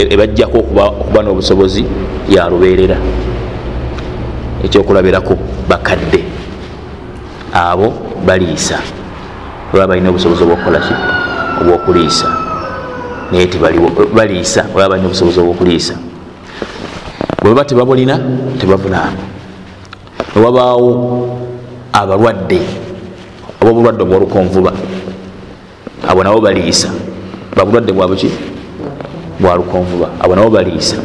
ebajjako 0.10 0.58
okuba 0.58 1.20
n'obusobozi 1.24 1.84
yalubeerera 2.30 2.98
ekyokulabirako 4.64 5.36
bakadde. 5.68 6.24
Abo 7.54 7.92
baliisa. 8.26 8.80
Olaba 9.74 9.88
balina 9.88 10.10
obusobozi 10.10 10.44
obwokukolaki 10.44 10.94
obwokuliisa. 11.62 12.28
Naye 13.32 13.48
baliisa 14.16 14.66
olaba 14.74 14.90
balina 14.90 15.08
obusobozi 15.08 15.40
obwokuliisa. 15.40 15.94
Bwebaba 17.42 17.66
tebabulina 17.66 18.16
tebavunaamu 18.60 19.20
ewabaawo 20.36 20.92
abalwadde 21.94 22.62
oba 23.60 23.72
obulwadde 23.72 24.04
obwolukonvuba 24.04 24.72
abo 26.22 26.30
nabo 26.30 26.42
baliisa. 26.42 26.94
Babulwadde 27.56 27.92
bwabuki 27.94 28.30
bwalukonvuba 29.40 30.10
abo 30.22 30.36
nabo 30.36 30.50
baliisa. 30.50 30.98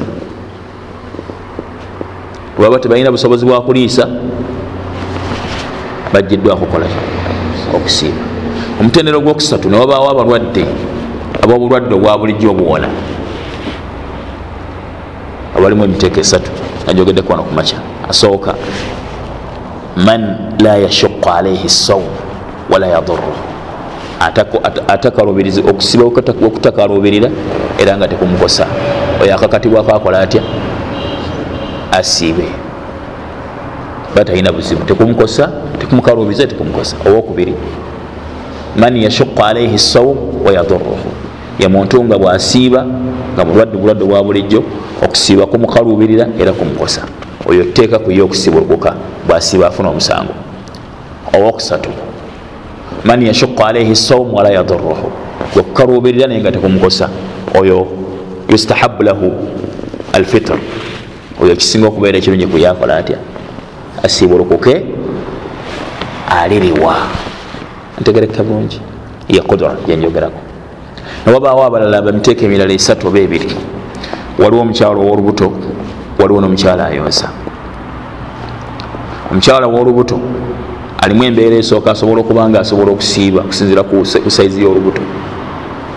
Bwebaba 2.57 2.79
tebalina 2.79 3.11
busobozi 3.11 3.46
bwakuliisa 3.46 4.09
bajjiddwako 6.12 6.66
kukola 6.66 6.87
okusiiba 7.74 8.16
omutendero 8.81 9.20
gwokusatu 9.20 9.68
newabaawo 9.68 10.11
abalwadde 10.11 10.64
abobulwadde 11.42 11.94
obwa 11.94 12.18
bulijjo 12.18 12.50
obuwona 12.50 12.88
abalimu 15.57 15.85
emiteeko 15.85 16.20
esatu. 16.20 16.50
Najogeddeku 16.87 17.33
wano 17.33 17.42
kumaca 17.42 17.76
asooka. 18.09 18.55
Man 19.96 20.52
la 20.61 20.76
yashuqu 20.76 21.31
alaihi 21.31 21.68
sawm 21.68 22.05
wala 22.70 22.87
yaduru 22.87 23.56
atakalubiriza 24.88 25.61
okusiba 25.61 26.05
okutakalubirira 26.05 27.31
era 27.79 27.96
nga 27.96 28.09
tekumukosa. 28.09 28.66
Oyo 29.22 29.35
akakatibwako 29.35 29.90
akola 29.92 30.20
atya? 30.20 30.42
Asiibe 31.92 32.44
batalina 34.16 34.52
buzibu. 34.52 34.85
Tekumukosa 34.85 35.52
tekumukalubiriza 35.79 36.46
tekumukosa. 36.46 36.96
Owokubiri 37.07 37.55
man 38.76 38.96
yashuqu 38.96 39.42
alaihi 39.42 39.79
sawm 39.79 40.16
wayaduruhu 40.44 41.11
ye 41.59 41.68
muntu 41.68 42.05
nga 42.05 42.18
bwasiiba 42.18 42.87
nga 43.35 43.44
mulwadde 43.44 43.76
bulwadde 43.76 44.05
bwa 44.05 44.22
bulijjo 44.22 44.64
okusiiba 45.05 45.46
kumukalubirira 45.46 46.29
era 46.40 46.52
kumukosa. 46.52 47.02
Oyo 47.46 47.64
teeka 47.64 47.98
kuye 47.98 48.22
okusibulukuka 48.22 48.94
bwasiiba 49.29 49.66
afuna 49.66 49.88
omusango. 49.88 50.35
Owokusatu 51.33 51.90
man 53.07 53.23
yashuqu 53.23 53.62
alaihi 53.62 53.97
sawm 53.97 54.35
wala 54.35 54.51
yaduruhu 54.51 55.07
okukalubirira 55.59 56.27
naye 56.27 56.40
nga 56.40 56.53
tekumukosa 56.53 57.09
oyo 57.55 57.87
yustahabu 58.51 59.03
lahu 59.03 59.33
alfitr. 60.12 60.59
Oyo 61.40 61.55
kisinga 61.57 61.87
okubeera 61.88 62.19
ekirungi 62.19 62.47
kuyakola 62.47 62.97
atya? 62.97 63.19
Asibulukuke 64.03 64.85
aliriwa. 66.31 66.97
Ntegereka 68.01 68.42
bulungi. 68.42 68.81
Ye 69.29 69.40
kudra 69.40 69.77
yenjogerako 69.87 70.40
newabaawo 71.27 71.64
abalala 71.64 72.03
bamiteeka 72.03 72.45
emirala 72.45 72.73
esatu 72.73 73.09
oba 73.09 73.19
ebiri. 73.19 73.51
Waliwo 74.38 74.62
omukyalo 74.62 75.01
owolubuto 75.01 75.53
waliwo 76.19 76.40
nomukyala 76.40 76.87
ayonsa. 76.87 77.31
Omukyala 79.31 79.66
wolubuto 79.66 80.21
alimu 81.02 81.24
embeera 81.24 81.56
esooka 81.56 81.90
asobola 81.90 82.20
okuba 82.20 82.48
nga 82.48 82.61
asobola 82.61 82.90
okusiiba 82.92 83.40
okusinzira 83.40 83.82
ku 83.82 84.04
saizi 84.30 84.62
yolubuto. 84.62 85.02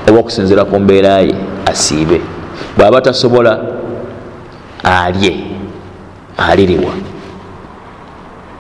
Oba 0.10 0.20
okusinzira 0.20 0.66
ku 0.66 0.80
mbeera 0.80 1.22
ye 1.22 1.36
asiibe. 1.66 2.22
Bwaba 2.78 3.02
tasobola 3.02 3.60
alye 4.84 5.34
aliriwa. 6.38 6.94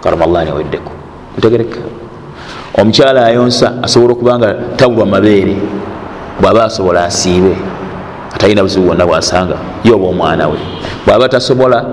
Karamallah 0.04 0.45
niweddeko 0.45 0.91
ntegereka. 1.38 1.80
Omukyala 2.73 3.25
ayonsa 3.25 3.73
asobola 3.84 4.13
okuba 4.13 4.38
nga 4.39 4.49
tabulwa 4.75 5.06
mabeere. 5.06 5.56
Bwaba 6.41 6.65
asobola 6.65 7.06
asiibe. 7.06 7.56
Atalina 8.34 8.63
buzibu 8.63 8.86
bwonna 8.86 9.06
bwasanga 9.06 9.58
ye 9.84 9.91
oba 9.91 10.08
omwana 10.08 10.47
we. 10.47 10.58
Bwaba 11.06 11.30
tasobola 11.30 11.86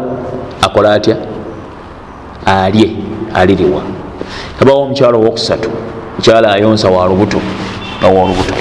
akola 0.63 0.93
atya? 0.93 1.17
Alye 2.47 2.91
aliriwa 3.35 3.83
yabawo 4.61 4.83
omukyalo 4.83 5.19
owokusatu 5.19 5.71
mukyala 6.17 6.53
ayonsa 6.53 6.89
walubuto 6.89 7.41
nawolubuto 8.03 8.55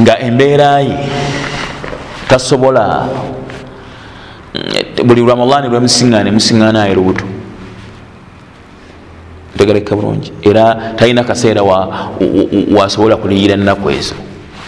nga 0.00 0.20
embeera 0.20 0.80
ye 0.80 0.98
tasobola 2.28 3.08
buli 5.04 5.26
ramadani 5.26 5.68
lwemusiŋane 5.68 6.30
musiŋana 6.30 6.82
aye 6.82 6.94
lubuto. 6.94 7.24
Tegereka 9.56 9.96
bulungi. 9.96 10.32
Era 10.42 10.94
talina 10.96 11.24
kaseera 11.24 11.62
wasobola 12.76 13.16
kuliyira 13.16 13.54
ennaku 13.54 13.90
ezo. 13.90 14.14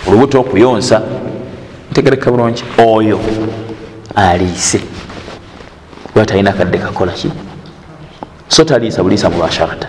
Olubuto 0.06 0.40
okuyonsa 0.40 1.02
ntegereka 1.90 2.30
bulungi. 2.30 2.64
Oyo 2.78 3.20
aliise. 4.14 4.80
Kuba 6.12 6.26
talina 6.26 6.52
kadde 6.52 6.78
kakolaki 6.78 7.30
so 8.48 8.64
taliisa 8.64 9.02
buliisa 9.02 9.30
mubasharata 9.30 9.88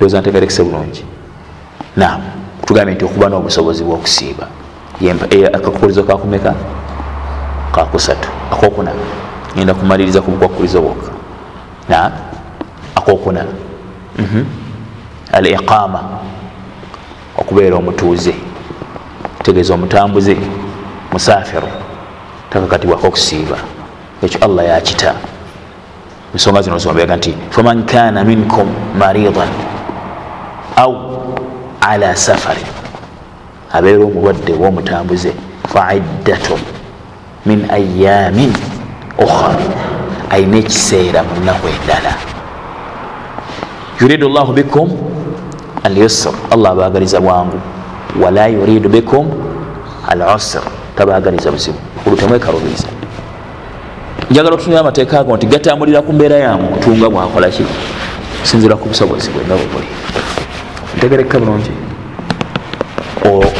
oza 0.00 0.20
ntegerekese 0.20 0.62
bulungi. 0.64 1.04
Nam 1.96 2.20
tugambye 2.66 2.94
nti 2.94 3.04
okuba 3.04 3.28
n'obusobozi 3.28 3.84
bwokusiiba. 3.84 4.46
Akakukulizo 5.52 6.02
kakumeka 6.02 6.54
kakusatu 7.72 8.28
akokuna 8.52 8.92
genda 9.56 9.74
kumaliriza 9.74 10.22
ku 10.22 10.30
bukwakulizo 10.30 10.80
bwokka. 10.80 11.10
Na 11.88 12.12
akokuna 12.94 13.44
mhm. 14.18 14.44
al 15.32 15.46
iqama 15.46 16.00
okubeera 17.38 17.76
omutuuze. 17.76 18.34
Tegeeza 19.42 19.74
omutambuze. 19.74 20.36
Musafiru 21.12 21.68
takakatibwako 22.50 23.06
okusiiba 23.06 23.56
ekyo 24.22 24.38
allah 24.44 24.64
yakita 24.66 25.14
ensonga 26.34 26.62
zino 26.62 26.78
zombeaga 26.78 27.16
nti 27.16 27.34
faman 27.50 27.84
kana 27.86 28.24
minkum 28.24 28.68
maridan 28.98 29.48
au 30.76 30.92
ala 31.80 32.16
safari 32.16 32.64
abeera 33.72 34.04
omulwadde 34.04 34.52
womutambuze 34.52 35.32
faiddatun 35.72 36.60
min 37.46 37.66
ayamin 37.70 38.52
ukhar 39.18 39.56
ayina 40.30 40.56
ekiseera 40.58 41.22
mu 41.22 41.34
nnaku 41.40 41.66
endala. 41.70 42.12
Yuridu 44.00 44.28
llahu 44.28 44.52
bikum 44.52 44.88
alyusr 45.84 46.34
allah 46.50 46.70
abagaliza 46.72 47.20
bwangu. 47.20 47.58
Wala 48.20 48.46
yuridu 48.48 48.88
bikum 48.88 49.30
al 50.08 50.20
usr. 50.36 50.62
Tabagaliza 50.96 51.50
buzibu. 51.52 51.78
Olutemwekalubiriza 52.06 52.88
njagala 54.30 54.54
otunira 54.54 54.80
amateeka 54.80 55.20
ago 55.20 55.36
nti 55.36 55.46
gatambulira 55.46 56.02
ku 56.02 56.12
mbeera 56.12 56.36
ya 56.36 56.56
muntu 56.56 56.96
nga 56.96 57.10
bwakolaki 57.10 57.64
kusinzira 58.40 58.76
ku 58.76 58.88
busobozi 58.88 59.30
bwe 59.30 59.42
nga 59.46 59.54
bwebuli 59.54 59.88
ntegereka 60.96 61.38
bulungi. 61.38 61.70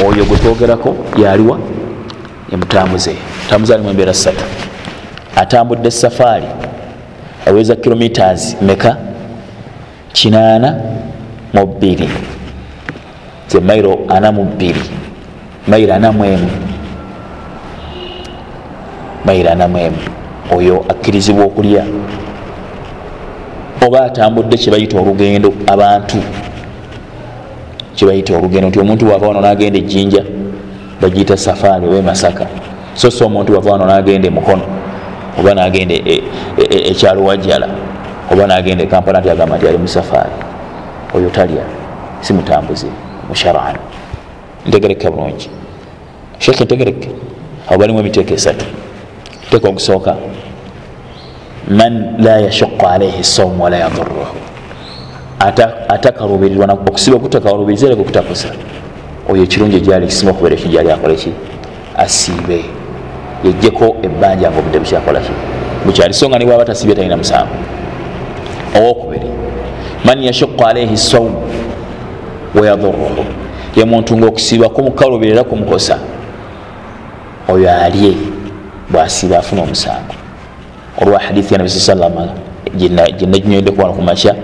Oyo 0.06 0.24
gwetwogerako 0.24 0.96
yaliwa 1.22 1.58
emutambuze 2.52 3.16
mutambuze 3.42 3.74
alimu 3.74 3.90
embeera 3.90 4.14
ssatu. 4.14 4.44
Atambudde 5.36 5.90
safaari 5.90 6.46
eweza 7.46 7.76
kilometers 7.76 8.56
meka 8.62 8.96
kinaana 10.12 10.80
mu 11.54 11.66
bbiri. 11.66 12.08
Ze 13.48 13.60
mairo 13.60 13.98
ana 14.08 14.32
mu 14.32 14.44
bbiri. 14.44 14.82
Mairo 15.68 15.94
ana 15.94 16.12
mu 16.12 16.24
emu. 16.24 16.50
Mairo 19.24 19.50
ana 19.50 19.68
mu 19.68 19.78
emu 19.78 19.98
oyo 20.50 20.84
akkirizibwa 20.88 21.44
okulya. 21.44 21.84
Oba 23.86 24.04
atambudde 24.04 24.56
kyebayita 24.56 25.00
olugendo 25.00 25.52
abantu 25.66 26.16
kyebayita 27.94 28.36
olugendo. 28.36 28.68
Nti 28.68 28.80
omuntu 28.80 29.08
wava 29.10 29.26
wano 29.28 29.40
nagenda 29.40 29.78
ejjinja 29.78 30.24
bagiyita 31.00 31.36
safaari 31.36 31.86
oba 31.86 31.96
emasaka 31.98 32.46
so 32.94 33.10
so 33.10 33.26
omuntu 33.26 33.54
wava 33.54 33.70
wano 33.70 33.86
nagenda 33.86 34.28
emukono 34.28 34.62
oba 35.38 35.54
nagenda 35.54 35.94
ekyalo 36.90 37.24
wajjala 37.24 37.68
oba 38.32 38.46
nagenda 38.46 38.84
ekampala 38.84 39.20
nti 39.20 39.30
agamba 39.30 39.56
nti 39.56 39.68
ali 39.68 39.78
musafaari 39.78 40.32
oyo 41.14 41.30
talya 41.30 41.64
si 42.20 42.32
mutambuze 42.32 42.86
musharaan 43.28 43.76
ntegereke 44.66 45.10
bulungi. 45.10 45.50
Sheekh 46.38 46.60
ntegereke. 46.60 47.08
Abo 47.68 47.78
balimu 47.78 48.00
emiteeka 48.00 48.34
esatu 48.34 48.66
teeka 49.56 49.68
ogusooka 49.68 50.16
man 51.68 52.16
la 52.18 52.40
yashuqu 52.40 52.86
alaihi 52.86 53.24
sawmu 53.24 53.64
wala 53.64 53.76
yaduruhu 53.76 54.36
atakalubirirwa 55.88 56.72
okusiba 56.72 57.18
kutakalubiriza 57.18 57.86
era 57.86 57.96
kukutakusa. 57.96 58.48
Oyo 59.28 59.42
ekirungi 59.42 59.76
egyali 59.76 60.06
kisinga 60.06 60.32
okubeera 60.32 60.56
ekyo 60.56 60.70
gyali 60.70 60.90
akoleki 60.90 61.32
asiibe 61.96 62.64
yejjeko 63.44 63.96
ebbanja 64.02 64.50
nga 64.50 64.58
obudde 64.58 64.78
bukyakolaki 64.78 65.32
bukyali 65.84 66.14
so 66.14 66.28
nga 66.28 66.38
niwaba 66.38 66.64
tasibye 66.64 66.94
talina 66.94 67.16
musango 67.16 67.56
owokubiri 68.76 69.26
man 70.04 70.22
yashuqu 70.22 70.64
alaihi 70.64 70.96
sawmu 70.96 71.42
wayaduruhu 72.54 73.24
ye 73.76 73.84
muntu 73.84 74.16
nga 74.16 74.26
okusiiba 74.26 74.68
kumukalubirira 74.68 75.44
kumukosa 75.44 75.98
oyo 77.48 77.70
alye 77.70 78.35
bwasiiba 78.90 79.38
afuna 79.38 79.62
omusango. 79.62 80.14
Olwa 81.02 81.18
hadithi 81.18 81.54
ya 81.54 81.58
nabi 81.58 81.70
saa 81.70 81.80
salama 81.94 82.28
gyenaginyweddeko 82.76 83.82
wano 83.82 83.94
kumakya 83.94 84.34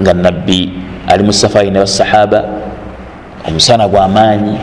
nga 0.00 0.14
nabbi 0.14 0.72
ali 1.06 1.22
mu 1.22 1.32
safari 1.32 1.70
ne 1.70 1.78
basahaba 1.78 2.44
omusana 3.48 3.88
gwamaanyi 3.88 4.58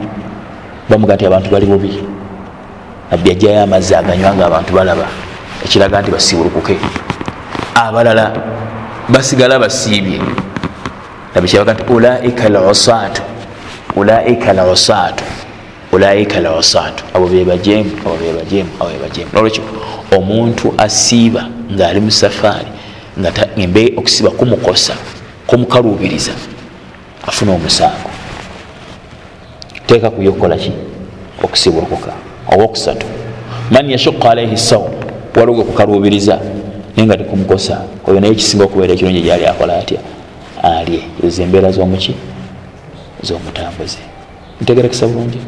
bamuga 0.90 1.16
nti 1.16 1.26
abantu 1.26 1.50
bali 1.50 1.66
bubi. 1.66 2.04
Nabbi 3.12 3.32
ajjayo 3.32 3.64
amazzi 3.64 3.96
aganywa 3.96 4.36
nga 4.36 4.46
abantu 4.46 4.74
balaba 4.74 5.08
ekiraga 5.66 6.02
nti 6.02 6.12
basiibulukuke. 6.12 6.78
Abalala 7.76 8.32
basigala 9.10 9.60
basiibye. 9.60 10.22
Nabbi 11.36 11.48
kyabaga 11.48 11.74
nti 11.74 11.94
ulaika 11.94 12.50
losatu 12.50 13.22
ulaika 13.96 14.54
losatu 14.54 15.24
ulaika 15.96 16.40
losatu 16.40 17.04
abo 17.14 17.28
bebajemu 17.28 17.92
abo 18.06 18.16
bebajemu 18.16 18.70
abo 18.80 18.90
bebajemu 18.90 19.30
nolwekyo 19.34 19.64
omuntu 20.18 20.74
asiiba 20.78 21.50
ngaali 21.72 22.00
mu 22.00 22.12
safaari 22.12 22.68
nga 23.20 23.32
embe 23.58 23.94
okusiba 23.98 24.30
kumukosa 24.30 24.94
kumukalubiriza 25.48 26.32
afuna 27.28 27.52
omusango. 27.54 28.10
Teeka 29.88 30.10
kuyo 30.10 30.30
okukolaki 30.30 30.72
okusibulukuka 31.44 32.14
owokusatu 32.52 33.06
man 33.72 33.90
yashuqa 33.90 34.32
alaihi 34.32 34.58
sawm 34.58 34.92
waliwo 35.36 35.64
kukalubiriza 35.64 36.40
naye 36.96 37.08
nga 37.08 37.18
tekumukosa 37.18 37.82
oyo 38.08 38.20
naye 38.20 38.34
ekisinga 38.34 38.64
okubeera 38.64 38.94
ekirungi 38.94 39.22
gyali 39.22 39.46
akola 39.46 39.78
atya? 39.78 40.00
Alye. 40.64 41.02
Ezo 41.24 41.44
embeera 41.44 41.72
zomuki 41.72 42.16
zomutambuze 43.24 43.98
ntegerekesa 44.62 45.08
bulungi 45.08 45.40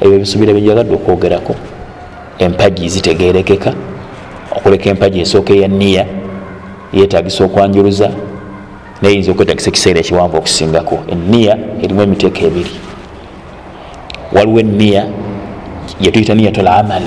ebyo 0.00 0.14
ebisubira 0.16 0.52
byenjagadde 0.52 0.94
okwogerako. 0.94 1.54
Empagi 2.38 2.88
zitegerekeka 2.88 3.72
okuleka 4.56 4.90
empagi 4.90 5.20
esooka 5.20 5.52
eya 5.54 5.68
niya 5.68 6.04
yetagisa 6.92 7.44
okwanjuluza 7.44 8.10
naye 9.02 9.14
yinza 9.14 9.32
okwetagisa 9.32 9.68
ekiseera 9.70 10.00
ekiwanvu 10.00 10.36
okusingako. 10.36 10.98
Eniya 11.12 11.58
erimu 11.82 12.02
emiteeko 12.02 12.40
ebiri. 12.46 12.74
Waliwo 14.32 14.60
eniya 14.60 15.06
yetuyita 16.00 16.34
niyatu 16.34 16.62
lamal 16.62 17.02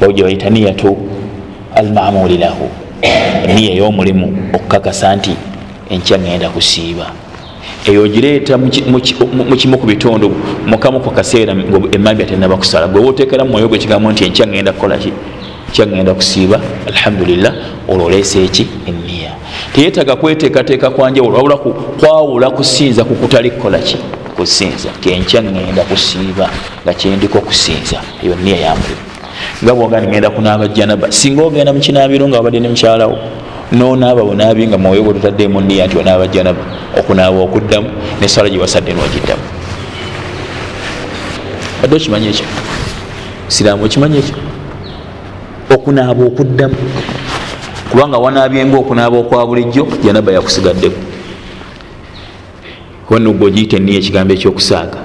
bawo 0.00 0.12
gyebayita 0.12 0.50
niyatu 0.50 0.96
almamuli 1.74 2.38
lahu. 2.38 2.68
Eniya 3.48 3.72
ey'omulimu 3.72 4.26
okukakasa 4.54 5.16
nti 5.16 5.36
enkya 5.90 6.18
ngenda 6.18 6.48
kusiiba 6.48 7.06
eyo 7.86 8.02
ogireeta 8.02 8.58
mukimu 8.58 9.78
ku 9.78 9.86
bitundu 9.86 10.32
mukamu 10.66 11.00
ku 11.00 11.10
kaseera 11.10 11.54
emambya 11.92 12.26
tenaba 12.26 12.56
kusala. 12.56 12.88
Gwe 12.88 13.00
wotekera 13.00 13.44
mumwoyo 13.44 13.68
gwe 13.68 13.78
kigambo 13.78 14.12
nti 14.12 14.24
enkya 14.24 14.46
ngenda 14.46 14.72
kukolaki 14.72 15.12
enkya 15.68 15.86
ngenda 15.86 16.14
kusiiba? 16.14 16.60
Alhamdulillah 16.86 17.54
olwo 17.88 18.06
oleesa 18.06 18.38
eki? 18.38 18.66
Eniya 18.86 19.32
teyetaga 19.74 20.16
kweteekateeka 20.16 20.90
kwanjawulo 20.90 21.36
wabula 21.36 21.56
kwawula 22.00 22.50
kusinza 22.50 23.04
kukutali 23.04 23.50
kukolaki 23.50 23.96
kusinza. 24.36 24.88
Kenkya 25.00 25.42
ngenda 25.42 25.82
kusiiba 25.82 26.50
nga 26.84 26.94
kyendiko 26.94 27.40
kusinza. 27.40 28.00
Eyo 28.24 28.34
niya 28.34 28.56
yamulimu 28.56 29.00
nga 29.64 29.74
bwoga 29.74 30.00
nigenda 30.00 30.30
kunaaba 30.30 30.68
janaba 30.68 31.12
singa 31.12 31.42
ogenda 31.42 31.72
mukinaabiro 31.72 32.28
nga 32.28 32.36
wabadde 32.36 32.60
ne 32.60 32.68
mukyalawo 32.68 33.18
nonaaba 33.72 34.24
bunaabi 34.24 34.66
nga 34.66 34.78
mwoyo 34.78 35.02
gwe 35.02 35.14
tutaddemu 35.14 35.60
niya 35.60 35.86
nti 35.86 35.98
onaaba 35.98 36.26
janaba 36.26 36.62
okunaaba 36.98 37.38
okuddamu 37.40 37.88
nesala 38.20 38.50
gyewasadde 38.50 38.92
nogiddamu. 38.92 39.42
Badde 41.82 41.96
okimanyi 41.96 42.28
ekyo? 42.28 42.46
Siraamu 43.48 43.84
okimanyi 43.84 44.18
ekyo? 44.18 44.34
Okunaaba 45.74 46.24
okuddamu. 46.24 46.76
Kubanga 47.90 48.18
wanaabyenga 48.18 48.76
okunaaba 48.78 49.18
okwa 49.18 49.46
bulijjo 49.46 49.86
janaba 50.04 50.32
yakusigaddeko. 50.32 51.00
Wenugga 53.10 53.46
ogiyita 53.46 53.76
eniya 53.76 53.98
ekigambo 53.98 54.34
ekyokusaaga. 54.34 54.98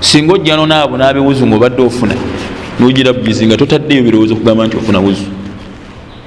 Singa 0.00 0.34
ojja 0.34 0.56
nonaabo 0.56 0.96
nabiwuzu 0.96 1.46
ngaobadde 1.46 1.82
ofuna 1.82 2.14
nogira 2.80 3.12
bugizi 3.12 3.46
nga 3.46 3.56
totaddeyo 3.56 4.02
birowoozo 4.02 4.34
okugamba 4.34 4.66
nti 4.66 4.76
ofuna 4.76 4.98
wuzu 4.98 5.39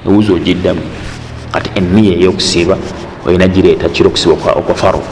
ewuzu 0.06 0.34
ogiddamu 0.34 0.80
kati 1.52 1.70
eniya 1.74 2.14
eyokusiiba 2.18 2.76
olina 3.26 3.48
gireeta 3.48 3.88
kiro 3.88 4.08
okusiba 4.08 4.34
okwa 4.34 4.74
faro. 4.74 5.02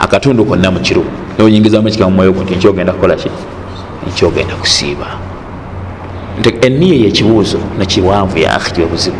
Akatundu 0.00 0.44
konna 0.44 0.70
mukiro 0.70 1.02
noyingizamu 1.38 1.88
ekika 1.88 2.04
mumwoyo 2.04 2.32
gwo 2.32 2.42
nti 2.42 2.54
nkyogenda 2.54 2.92
kukolaki 2.92 3.30
nkyogenda 4.08 4.54
kusiiba. 4.54 5.06
Eniya 6.60 6.94
yekibuuzo 6.94 7.58
nekiwanvu 7.78 8.38
yaakhi 8.38 8.82
obuzibu 8.82 9.16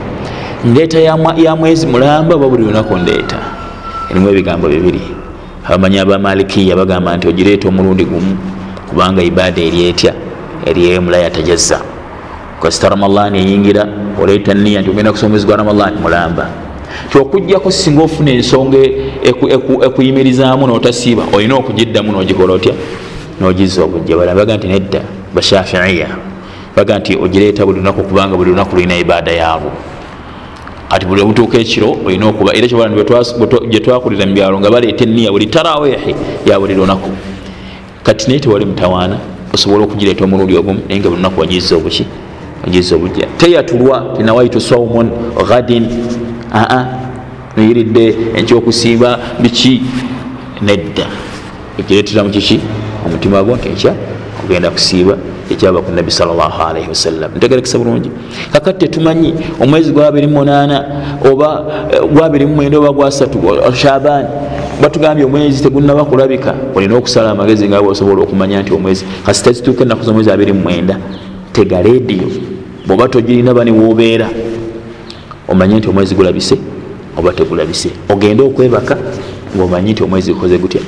ndeeta 0.64 1.00
ya 1.36 1.56
mwezi 1.56 1.86
mulamba 1.86 2.34
oba 2.34 2.48
buli 2.48 2.64
lunaku 2.64 2.96
ndeeta. 2.96 3.38
Erimu 4.10 4.28
ebigambo 4.28 4.68
bibiri. 4.68 5.00
Abamanyi 5.66 5.98
abamalikiya 5.98 6.76
bagamba 6.76 7.16
nti 7.16 7.28
ogireeta 7.28 7.68
omulundi 7.68 8.04
gumu 8.04 8.36
kubanga 8.88 9.22
ibaada 9.22 9.62
eri 9.62 9.88
etya? 9.88 10.14
Eri 10.66 11.00
mulaya 11.00 11.30
tajazza 11.30 11.80
kasita 12.62 12.88
ramadan 12.88 13.34
eyingira 13.34 13.86
oleeta 14.22 14.54
niya 14.54 14.80
nti 14.80 14.90
ogenda 14.90 15.12
kusoma 15.12 15.26
omwezi 15.26 15.46
gwa 15.46 15.56
ramadan 15.56 15.94
mulamba. 16.02 16.48
Kyokujjako 17.10 17.70
singa 17.70 18.02
ofuna 18.02 18.30
ensonga 18.30 18.78
ekuyimirizaamu 19.86 20.66
notasiiba 20.66 21.22
olina 21.32 21.54
okugiddamu 21.54 22.12
nogikola 22.12 22.52
otya? 22.52 22.74
Nogizza 23.40 23.84
obujja 23.84 24.16
bala 24.16 24.34
baga 24.34 24.56
nti 24.56 24.68
nedda 24.68 25.00
bashafiiya 25.34 26.08
baga 26.76 26.98
nti 26.98 27.16
ogireeta 27.16 27.66
buli 27.66 27.78
lunaku 27.78 28.02
kubanga 28.02 28.36
buli 28.36 28.50
lunaku 28.50 28.76
lulina 28.76 28.96
ibaada 28.96 29.32
yaabo 29.32 29.70
kati 30.88 31.06
buli 31.06 31.22
obutuuka 31.22 31.58
ekiro 31.58 31.96
olina 32.06 32.26
okuba 32.28 32.56
era 32.56 32.68
kyobola 32.68 32.88
gyetwakulira 33.68 34.26
mubyalo 34.26 34.60
nga 34.60 34.70
baleeta 34.70 35.04
eniya 35.04 35.30
buli 35.32 35.46
taraweehi 35.46 36.14
ya 36.46 36.60
buli 36.60 36.74
lunaku. 36.74 37.10
Kati 38.02 38.28
naye 38.28 38.40
tewali 38.40 38.64
mutawaana 38.64 39.18
osobola 39.54 39.84
okugireeta 39.84 40.24
omulundi 40.24 40.56
ogumu 40.56 40.80
naye 40.88 41.00
nga 41.00 41.08
buli 41.08 41.16
lunaku 41.16 41.40
wagizza 41.40 41.76
obuki 41.76 42.06
obujja 42.94 43.26
teyatulwa 43.36 44.04
tinawaitu 44.16 44.60
saumun 44.60 45.10
ghadin 45.48 45.86
aa 46.52 46.86
noyiridde 47.56 48.16
enkyokusiiba 48.36 49.18
biki? 49.40 49.82
Nedda. 50.62 51.06
Ekireetera 51.78 52.24
mu 52.24 52.30
kiki? 52.30 52.60
Omutima 53.06 53.42
gwo 53.44 53.56
nti 53.56 53.68
ekya 53.68 53.94
kugenda 54.40 54.70
kusiiba 54.70 55.16
ekyava 55.50 55.82
ku 55.82 55.92
nabbi 55.92 56.10
salllahalaihi 56.10 56.88
wasallam. 56.88 57.30
Ntegerekesa 57.36 57.78
bulungi. 57.78 58.10
Kakati 58.52 58.78
tetumanyi 58.78 59.34
omwezi 59.60 59.92
gwa 59.92 60.10
28 60.10 60.82
oba 61.32 61.64
gwa 62.12 62.28
29 62.28 62.76
oba 62.76 62.92
gwasatu 62.92 63.38
shabaani 63.74 64.28
batugambye 64.82 65.24
omwezi 65.24 65.62
tegunaba 65.62 66.04
kulabika 66.04 66.54
olina 66.74 66.96
okusala 66.96 67.30
amagezi 67.30 67.68
nga 67.68 67.80
osobola 67.80 68.22
okumanya 68.22 68.62
nti 68.62 68.72
omwezi 68.74 69.04
kasita 69.26 69.52
zituuka 69.52 69.84
enaku 69.84 70.04
zomwezi 70.04 70.30
29 70.30 70.96
tega 71.52 71.82
rediyo 71.82 72.28
bwoba 72.86 73.08
togirina 73.08 73.54
bani 73.54 73.70
wobeera 73.70 74.30
omanye 75.48 75.76
nti 75.76 75.88
omwezi 75.88 76.14
gulabise 76.14 76.58
oba 77.18 77.32
tegulabise. 77.32 77.90
Ogende 78.08 78.42
okwebaka 78.42 78.96
ngaomanyi 79.56 79.92
nti 79.92 80.02
omwezi 80.02 80.32
gukoze 80.32 80.58
gutya? 80.58 80.80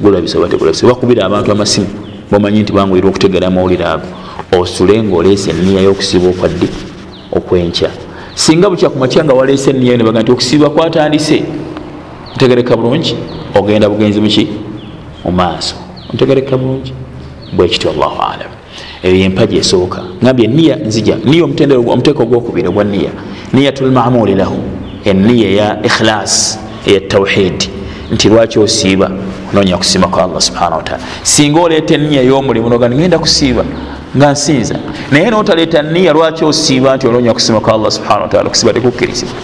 Gulabise 0.00 0.38
oba 0.38 0.48
tegulabise. 0.48 0.86
Bakubira 0.86 1.24
abantu 1.24 1.52
amasimu 1.52 1.86
bomanyi 2.30 2.60
nti 2.62 2.72
bangwira 2.72 3.08
okutegera 3.08 3.46
amawulire 3.46 3.84
ago. 3.84 4.06
Osule 4.58 5.02
ngaoleese 5.02 5.50
eniya 5.50 5.80
yokusiiba 5.82 6.28
okwaddi 6.28 6.68
okwenkya 7.32 7.90
singa 8.34 8.70
bukya 8.70 8.90
kumakya 8.90 9.24
nga 9.24 9.34
waleese 9.34 9.70
eniya 9.70 9.96
nebaga 9.96 10.22
nti 10.22 10.32
okusiiba 10.32 10.70
kwatandise. 10.70 11.42
Ntegereka 12.34 12.76
bulungi 12.76 13.16
ogenda 13.54 13.88
bugenzi 13.88 14.20
muki 14.20 14.48
mumaaso 15.24 15.74
ntegereka 16.12 16.56
bulungi. 16.56 16.92
Bwekityo 17.52 17.90
allahu 17.90 18.22
alam 18.22 18.59
eyo 19.02 19.16
yempaji 19.16 19.56
esooka. 19.58 20.02
Ngambye 20.22 20.44
eniya 20.44 20.76
nzija. 20.76 21.16
Niya 21.24 21.44
omuteeko 21.44 22.22
ogwokubiri 22.22 22.68
ogwa 22.68 22.84
niya 22.84 23.10
niyatulmamuli 23.52 24.34
lahu. 24.34 24.58
Eniya 25.04 25.48
eya 25.48 25.78
ikhilas 25.82 26.58
eya 26.86 27.00
tawhidi 27.00 27.68
nti 28.12 28.28
lwaki 28.28 28.58
osiiba? 28.58 29.10
Ononya 29.52 29.76
kusiima 29.76 30.08
kwa 30.08 30.24
allah 30.24 30.40
subhana 30.40 30.76
wataala 30.76 31.02
singa 31.22 31.60
oleeta 31.60 31.94
eniya 31.94 32.22
y'omulimu 32.22 32.68
noga 32.68 32.90
ngenda 32.90 33.18
kusiiba. 33.18 33.64
Nga 34.16 34.32
nsinza. 34.32 34.74
Naye 35.12 35.30
notaleeta 35.30 35.82
niya 35.82 36.12
lwaki 36.12 36.44
osiiba? 36.44 36.96
Nti 36.96 37.06
ononya 37.06 37.32
kusiima 37.32 37.60
kwa 37.60 37.74
allah 37.74 37.90
subhana 37.90 38.22
wataala 38.22 38.46
okusiiba 38.46 38.72
tekukkirizibwa 38.72 39.34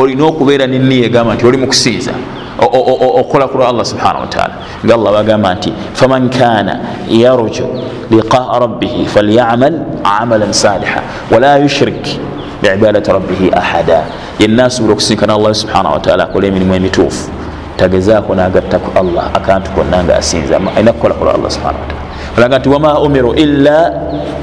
olina 0.00 0.24
okubeera 0.24 0.66
neniya 0.66 1.06
egamba 1.06 1.34
nti 1.34 1.46
oli 1.46 1.56
mukusinza 1.56 2.12
okola 2.58 3.48
kulwa 3.48 3.68
allah 3.68 3.84
subhana 3.84 4.18
wataala 4.18 4.54
nga 4.84 4.94
allah 4.94 5.12
bagamba 5.12 5.54
nti 5.54 5.72
faman 5.94 6.30
kana 6.30 6.80
yarju 7.08 7.66
liqaa 8.10 8.58
rabbihi 8.58 9.06
falyamal 9.06 9.74
amalan 10.02 10.52
saliha 10.52 11.30
wala 11.30 11.58
yushrik 11.58 12.18
biibadati 12.62 13.10
rabbihi 13.10 13.54
ahada. 13.54 14.02
Yenna 14.38 14.64
asobola 14.64 14.92
okusinkana 14.92 15.34
allah 15.34 15.54
subhana 15.54 15.90
wataala 15.90 16.24
akola 16.24 16.46
emirimu 16.46 16.74
emituufu 16.74 17.30
tagezaako 17.76 18.34
nagattaku 18.34 18.90
allah 18.98 19.30
akantu 19.34 19.70
konna 19.70 20.04
nga 20.04 20.16
asinza 20.16 20.60
alina 20.76 20.92
kukola 20.92 21.14
kulwa 21.14 21.34
allah 21.34 21.50
subhana 21.50 21.78
wataala 21.78 22.02
olaga 22.38 22.58
nti 22.58 22.68
wama 22.68 23.00
umiru 23.00 23.34
illa 23.34 23.92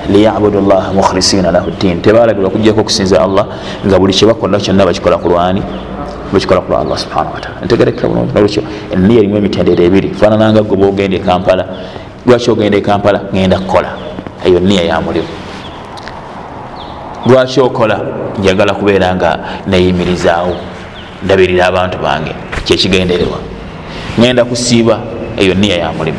liyabudu 0.09 0.61
llaha 0.61 0.93
mukhlisina 0.93 1.51
lahu 1.51 1.71
ddin. 1.71 2.01
Tebalagirwa 2.01 2.47
okujjako 2.47 2.79
okusinza 2.81 3.21
allah 3.21 3.45
nga 3.87 3.99
buli 3.99 4.13
kyebakola 4.13 4.59
kyonna 4.59 4.85
bakikola 4.85 5.17
kulwani 5.17 5.63
bakikola 6.33 6.61
kulwa 6.61 6.79
allah 6.81 6.97
subhana 6.97 7.29
wataala 7.29 7.61
ntegereka 7.65 8.07
bulungi 8.07 8.33
nolwekyo 8.33 8.63
eniya 8.93 9.19
erimu 9.19 9.37
emitendero 9.37 9.83
ebiri. 9.83 10.09
Fanananga 10.19 10.61
gwe 10.63 10.77
bwogenda 10.77 11.17
ekampala 11.17 11.65
lwaki 12.25 12.51
ogenda 12.51 12.77
ekampala 12.77 13.21
ngenda 13.33 13.59
kukola. 13.59 13.89
Eyo 14.45 14.59
niya 14.59 14.83
yamulimu 14.83 15.27
lwaki 17.25 17.59
okola? 17.61 17.99
Njagala 18.39 18.73
kubeera 18.73 19.15
nga 19.15 19.39
neyimirizaawo 19.67 20.55
ndabirira 21.23 21.65
abantu 21.67 21.97
bange 21.97 22.31
kyekigendererwa 22.65 23.37
ngenda 24.19 24.45
kusiiba 24.45 24.99
eyo 25.37 25.53
niya 25.53 25.77
yamulimu 25.77 26.17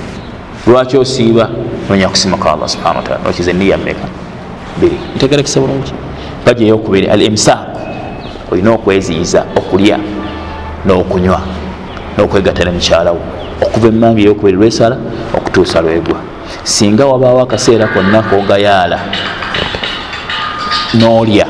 lwaki 0.67 0.97
osiiba? 0.97 1.49
Nonya 1.91 2.09
kusima 2.09 2.37
kwa 2.37 2.53
allah 2.53 2.69
subhana 2.69 2.97
wataala 2.97 3.21
nokiza 3.25 3.51
eniya 3.51 3.79
meka 3.79 4.09
biri. 4.81 4.99
Ntegerekesa 5.17 5.61
bulungi. 5.61 5.93
Paja 6.45 6.65
eyokubiri 6.67 7.07
al 7.09 7.23
imsaaku 7.23 7.77
olina 8.51 8.71
okweziyiza 8.73 9.45
okulya 9.67 9.99
n'okunywa 10.87 11.41
n'okwegatana 12.17 12.71
mukyalawo 12.73 13.21
okuva 13.65 13.89
emambi 13.89 14.23
eyokubiri 14.23 14.57
lwesala 14.57 14.97
okutuusa 15.37 15.81
lwegwa. 15.81 16.19
Singa 16.63 17.07
wabaawo 17.07 17.41
akaseera 17.43 17.87
konna 17.87 18.23
kogayaala 18.23 18.99
n'olya 20.95 21.47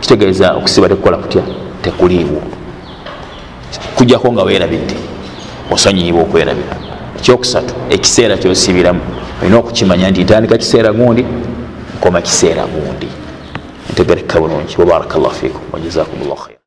kitegeeza 0.00 0.52
okusiba 0.58 0.88
tekukola 0.88 1.16
kutya 1.16 1.42
tekuliiwo. 1.82 2.42
Kujjako 3.96 4.32
nga 4.32 4.42
weerabidde 4.42 4.96
osonyiibwa 5.72 6.22
okwerabira. 6.22 6.76
Ekyokusatu 7.18 7.74
ekiseera 7.90 8.36
kyosibiramu. 8.36 9.00
Olina 9.42 9.56
okukimanya 9.58 10.10
nti 10.10 10.24
ntandika 10.24 10.58
kiseera 10.58 10.92
gundi 10.92 11.24
nkoma 11.96 12.20
kiseera 12.20 12.62
gundi 12.66 13.08
ntegereka 13.98 14.38
bulungi 14.40 14.74
wabaraka 14.78 15.18
llahu 15.18 15.34
fikum 15.34 15.62
wajazakum 15.74 16.22
llah 16.28 16.38
khair 16.38 16.57